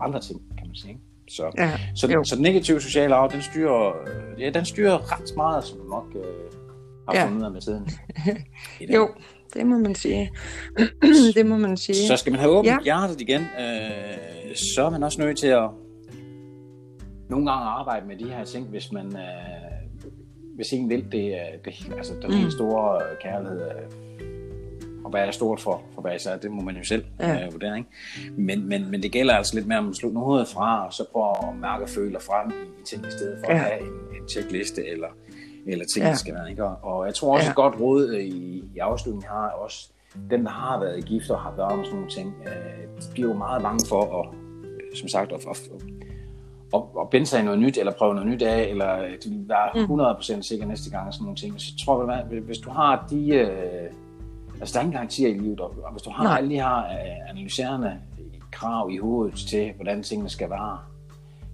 andre 0.02 0.20
ting, 0.20 0.42
kan 0.58 0.68
man 0.68 0.76
sige. 0.76 0.90
Ikke? 0.90 1.02
Så, 1.36 1.52
ja, 1.58 1.72
så, 1.96 2.22
så 2.24 2.36
den 2.36 2.44
negative 2.44 2.82
sociale 2.82 3.16
arv, 3.16 3.32
den 3.32 3.42
styrer, 3.42 3.94
ja, 4.40 4.50
den 4.50 4.66
styrer 4.66 5.12
ret 5.12 5.36
meget, 5.36 5.64
som 5.64 5.78
du 5.78 5.84
nok 5.84 6.06
øh, 6.16 6.22
har 7.10 7.16
ja. 7.16 7.28
fundet 7.28 7.52
med 7.52 7.62
tiden. 7.62 7.90
jo, 8.96 9.10
det 9.54 9.66
må 9.66 9.78
man 9.78 9.96
sige. 9.96 10.32
det 11.36 11.46
må 11.46 11.58
man 11.58 11.78
sige. 11.78 12.08
Så 12.08 12.18
skal 12.18 12.32
man 12.32 12.40
have 12.40 12.52
åbent 12.52 12.72
ja. 12.72 12.78
hjertet 12.84 13.22
igen, 13.22 13.42
øh, 13.42 14.56
så 14.56 14.84
er 14.86 14.90
man 14.90 15.04
også 15.04 15.22
nødt 15.22 15.38
til 15.38 15.48
at 15.48 15.70
nogle 17.30 17.52
gange 17.52 17.66
arbejde 17.66 18.08
med 18.08 18.18
de 18.18 18.30
her 18.30 18.44
ting, 18.44 18.68
hvis 18.68 18.92
man 18.92 19.06
øh, 19.06 19.72
hvis 20.56 20.72
ingen 20.72 20.90
vil 20.90 21.04
det, 21.12 21.36
det 21.66 21.92
altså 21.98 22.14
den 22.22 22.32
mm. 22.32 22.38
helt 22.38 22.54
store 22.54 23.02
kærlighed 23.22 23.62
og 25.04 25.10
hvad 25.10 25.22
er 25.22 25.32
stort 25.32 25.60
for, 25.60 25.82
for 25.94 26.02
hvad 26.02 26.26
er, 26.26 26.38
det 26.38 26.52
må 26.52 26.62
man 26.62 26.78
jo 26.78 26.84
selv 26.84 27.06
ja. 27.20 27.46
øh, 27.46 27.54
vurdere. 27.54 27.78
Ikke? 27.78 27.90
Men, 28.38 28.70
men, 28.70 28.92
men 28.92 29.04
det 29.04 29.12
gælder 29.12 29.34
altså 29.34 29.56
lidt 29.56 29.68
mere 29.68 29.80
om 29.80 29.90
at 29.90 29.96
slutte 29.96 30.18
noget 30.18 30.48
fra, 30.48 30.86
og 30.86 30.94
så 30.94 31.06
prøve 31.12 31.50
at 31.50 31.56
mærke 31.60 31.84
og 31.84 31.90
føle 31.90 32.20
frem 32.20 32.50
i, 32.50 32.82
i 32.82 32.84
ting, 32.86 33.08
i 33.08 33.12
stedet 33.12 33.40
for 33.40 33.52
ja. 33.52 33.58
at 33.58 33.64
have 33.64 33.82
en, 33.82 33.88
en 33.88 34.30
checkliste, 34.30 34.88
eller, 34.88 35.08
eller 35.68 35.86
ting, 35.94 36.06
ja. 36.06 36.10
der 36.10 36.18
skal 36.18 36.34
være. 36.34 36.50
Ikke? 36.50 36.66
Og, 36.66 36.78
og 36.84 37.06
jeg 37.06 37.16
tror 37.16 37.34
også, 37.34 37.46
ja. 37.46 37.50
et 37.50 37.56
godt 37.56 37.80
råd 37.80 38.10
øh, 38.10 38.24
i, 38.24 38.64
i 38.76 38.78
afslutningen 38.78 39.30
har 39.30 39.50
også, 39.50 39.90
dem, 40.30 40.44
der 40.44 40.52
har 40.52 40.80
været 40.80 41.06
gift 41.06 41.30
og 41.30 41.40
har 41.40 41.54
været 41.58 41.78
med 41.78 41.86
sådan 41.86 41.96
nogle 41.96 42.12
ting, 42.12 42.36
øh, 42.46 43.02
de 43.02 43.14
bliver 43.14 43.30
jo 43.30 43.38
meget 43.38 43.62
bange 43.62 43.86
for 43.90 44.20
at, 44.20 44.36
øh, 44.66 44.98
som 44.98 45.08
sagt, 45.08 45.32
at, 45.32 45.46
at, 45.50 45.62
at, 46.74 46.82
at 47.02 47.10
binde 47.12 47.26
sig 47.26 47.40
i 47.40 47.44
noget 47.44 47.60
nyt, 47.60 47.78
eller 47.78 47.92
prøve 47.92 48.14
noget 48.14 48.30
nyt 48.30 48.42
af, 48.42 48.64
eller 48.64 48.98
de 49.24 49.30
vil 49.30 49.50
være 49.50 50.14
100% 50.16 50.36
mm. 50.36 50.42
sikker 50.42 50.66
næste 50.66 50.90
gang, 50.90 51.08
og 51.08 51.14
sådan 51.14 51.26
nogle 51.26 51.38
ting. 51.38 51.62
Så 51.62 51.86
tror 51.86 52.12
jeg, 52.12 52.40
hvis 52.40 52.58
du 52.58 52.70
har 52.70 53.08
de... 53.10 53.36
Øh, 53.36 53.92
Altså, 54.62 54.74
der 54.74 54.80
er 54.80 54.84
ingen 54.84 54.94
garantier 54.94 55.30
i 55.30 55.34
livet, 55.34 55.60
og 55.60 55.92
hvis 55.92 56.02
du 56.02 56.10
har 56.10 56.24
Nej. 56.24 56.42
de 56.42 56.48
her 56.48 56.78
uh, 56.78 57.30
analyserende 57.30 57.98
krav 58.52 58.90
i 58.92 58.98
hovedet 58.98 59.36
til, 59.50 59.72
hvordan 59.76 60.04
tingene 60.04 60.30
skal 60.30 60.50
være, 60.50 60.80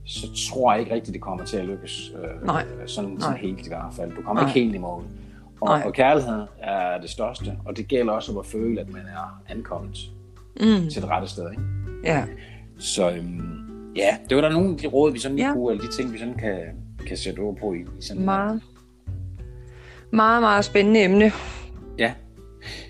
så 0.06 0.50
tror 0.50 0.72
jeg 0.72 0.80
ikke 0.80 0.96
rigtigt, 0.96 1.14
det 1.14 1.22
kommer 1.22 1.46
til 1.46 1.58
at 1.58 1.66
lykkes 1.66 2.12
uh, 2.16 2.46
Nej. 2.46 2.66
Sådan, 2.86 3.22
sådan 3.22 3.38
helt 3.38 3.66
i 3.66 3.70
hvert 3.70 3.94
fald. 3.94 4.16
Du 4.16 4.22
kommer 4.22 4.42
Nej. 4.42 4.50
ikke 4.50 4.60
helt 4.60 4.76
i 4.76 4.78
mål. 4.78 5.04
Og, 5.62 5.82
og 5.86 5.94
kærlighed 5.94 6.46
er 6.60 7.02
det 7.02 7.10
største, 7.10 7.58
og 7.66 7.78
det 7.78 7.88
gælder 7.88 8.14
også 8.14 8.32
om 8.32 8.38
at 8.38 8.46
føle, 8.46 8.82
at 8.82 8.94
man 8.94 9.02
er 9.02 9.42
ankommet 9.50 9.98
mm. 10.60 10.90
til 10.90 11.02
det 11.02 11.10
rette 11.10 11.28
sted. 11.28 11.52
Ikke? 11.52 11.64
Ja. 12.04 12.24
Så 12.80 13.10
um, 13.10 13.92
ja, 13.96 14.18
det 14.30 14.36
var 14.36 14.42
der 14.42 14.50
nogle 14.50 14.70
af 14.72 14.78
de 14.78 14.88
råd, 14.88 15.12
vi 15.12 15.20
sådan 15.20 15.36
lige 15.36 15.48
ja. 15.48 15.54
kunne, 15.54 15.72
eller 15.72 15.86
de 15.86 15.92
ting, 15.92 16.14
vi 16.14 16.18
sådan 16.18 16.34
kan, 16.34 16.60
kan 17.08 17.18
sætte 17.18 17.40
ord 17.40 17.58
på 17.58 17.74
i, 17.74 17.80
i 17.80 18.02
sådan 18.02 18.26
Meget. 18.26 18.62
Meget, 20.12 20.42
meget 20.42 20.66
spændende 20.66 21.04
emne. 21.04 21.32
Ja. 22.00 22.14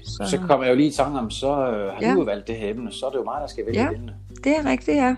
Så, 0.08 0.24
så 0.30 0.38
kommer 0.38 0.66
jeg 0.66 0.72
jo 0.72 0.78
lige 0.78 0.88
i 0.88 0.92
tanke 0.92 1.20
om, 1.20 1.32
så 1.32 1.48
øh, 1.48 1.94
har 1.94 1.98
ja. 2.02 2.14
du 2.14 2.24
valgt 2.24 2.48
det 2.48 2.56
her 2.56 2.70
emne, 2.70 2.92
så 2.92 3.06
er 3.06 3.10
det 3.10 3.18
jo 3.18 3.24
mig, 3.24 3.42
der 3.42 3.48
skal 3.48 3.66
vælge 3.66 3.82
ja, 3.82 3.90
emne. 3.92 4.14
det 4.44 4.58
er 4.58 4.66
rigtigt, 4.66 4.98
ja. 4.98 5.16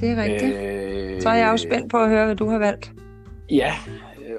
Det 0.00 0.10
er 0.10 0.22
rigtigt. 0.22 0.56
Øh, 0.56 1.22
så 1.22 1.28
er 1.28 1.34
jeg 1.34 1.52
jo 1.52 1.56
spændt 1.56 1.90
på 1.90 1.98
at 1.98 2.08
høre, 2.08 2.24
hvad 2.24 2.36
du 2.36 2.48
har 2.48 2.58
valgt. 2.58 2.92
Ja, 3.50 3.74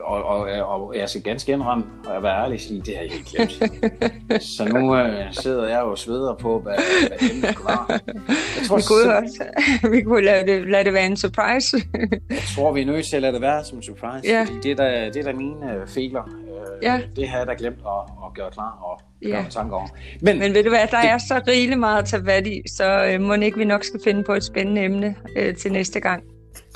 og, 0.01 0.23
og, 0.23 0.39
og 0.67 0.97
jeg 0.97 1.09
skal 1.09 1.21
ganske 1.21 1.51
indrømme, 1.51 1.85
og 2.07 2.13
jeg 2.13 2.23
være 2.23 2.43
ærlig 2.43 2.55
at 2.55 2.61
sige, 2.61 2.81
det 2.81 2.95
har 2.95 3.03
jeg 3.03 3.13
ikke 3.13 3.29
glemt. 3.29 4.43
så 4.57 4.65
nu 4.65 4.95
øh, 4.95 5.33
sidder 5.33 5.67
jeg 5.67 5.81
jo 5.81 5.91
og 5.91 5.97
sveder 5.97 6.35
på, 6.35 6.59
hvad, 6.59 6.75
hvad 7.07 7.29
emnet 7.31 7.55
var. 7.63 7.85
Jeg 7.89 8.67
tror, 8.67 8.77
vi 8.77 8.83
kunne, 8.87 9.03
så, 9.03 9.21
også, 9.21 9.43
vi 9.95 10.01
kunne 10.01 10.25
lade, 10.25 10.45
det, 10.51 10.69
lade 10.69 10.83
det 10.83 10.93
være 10.93 11.05
en 11.05 11.17
surprise. 11.17 11.77
jeg 12.29 12.43
tror, 12.55 12.71
vi 12.71 12.81
er 12.81 12.85
nødt 12.85 13.05
til 13.05 13.15
at 13.15 13.21
lade 13.21 13.33
det 13.33 13.41
være 13.41 13.63
som 13.63 13.77
en 13.77 13.83
surprise, 13.83 14.27
ja. 14.27 14.43
fordi 14.43 14.59
det 14.63 14.71
er 14.71 14.75
da, 14.75 15.09
det 15.13 15.17
er 15.17 15.23
da 15.23 15.33
mine 15.33 15.73
øh, 15.73 15.87
fejler. 15.87 16.23
Øh, 16.23 16.83
ja. 16.83 17.01
Det 17.15 17.29
har 17.29 17.37
jeg 17.37 17.47
da 17.47 17.53
glemt 17.57 17.79
at, 17.79 18.11
at 18.25 18.33
gøre 18.33 18.51
klar 18.51 18.79
og 18.81 19.08
ja. 19.21 19.45
tanker 19.49 19.75
over. 19.75 19.87
Men, 20.21 20.39
Men 20.39 20.53
ved 20.53 20.63
du 20.63 20.69
hvad, 20.69 20.87
der 20.91 21.01
det, 21.01 21.09
er 21.09 21.17
så 21.17 21.41
rigeligt 21.47 21.79
meget 21.79 21.99
at 21.99 22.05
tage 22.05 22.25
fat 22.25 22.47
i, 22.47 22.61
så 22.67 23.05
øh, 23.05 23.21
må 23.21 23.33
ikke 23.33 23.57
vi 23.57 23.65
nok 23.65 23.83
skal 23.83 23.99
finde 24.03 24.23
på 24.23 24.33
et 24.33 24.43
spændende 24.43 24.83
emne 24.83 25.15
øh, 25.37 25.55
til 25.55 25.71
næste 25.71 25.99
gang. 25.99 26.23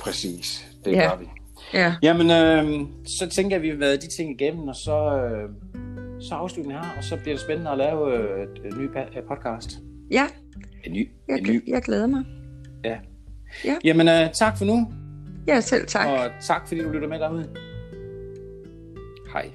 Præcis, 0.00 0.66
det 0.84 0.92
ja. 0.92 1.08
gør 1.08 1.16
vi. 1.16 1.26
Ja. 1.74 1.94
Jamen, 2.02 2.30
øh, 2.30 2.86
så 3.06 3.28
tænker 3.28 3.56
jeg, 3.56 3.56
at 3.56 3.62
vi 3.62 3.68
har 3.68 3.76
været 3.76 4.02
de 4.02 4.08
ting 4.08 4.40
igennem, 4.40 4.68
og 4.68 4.76
så, 4.76 5.18
øh, 5.18 5.48
så 6.20 6.34
afslutter 6.34 6.72
vi 6.72 6.74
her, 6.74 6.94
og 6.96 7.04
så 7.04 7.16
bliver 7.16 7.34
det 7.34 7.40
spændende 7.40 7.70
at 7.70 7.78
lave 7.78 8.18
øh, 8.18 8.42
et, 8.42 8.66
et 8.66 8.78
ny 8.78 8.88
podcast. 9.28 9.78
Ja. 10.10 10.26
En 10.84 10.92
ny. 10.92 11.08
Jeg, 11.28 11.38
en 11.38 11.44
ny. 11.44 11.68
jeg 11.68 11.82
glæder 11.82 12.06
mig. 12.06 12.24
Ja. 12.84 12.98
ja. 13.64 13.76
Jamen, 13.84 14.08
øh, 14.08 14.32
tak 14.32 14.58
for 14.58 14.64
nu. 14.64 14.92
Ja, 15.46 15.60
selv 15.60 15.86
tak. 15.86 16.06
Og 16.06 16.30
tak, 16.40 16.68
fordi 16.68 16.80
du 16.80 16.90
lytter 16.90 17.08
med 17.08 17.18
derude. 17.18 17.48
Hej. 19.32 19.50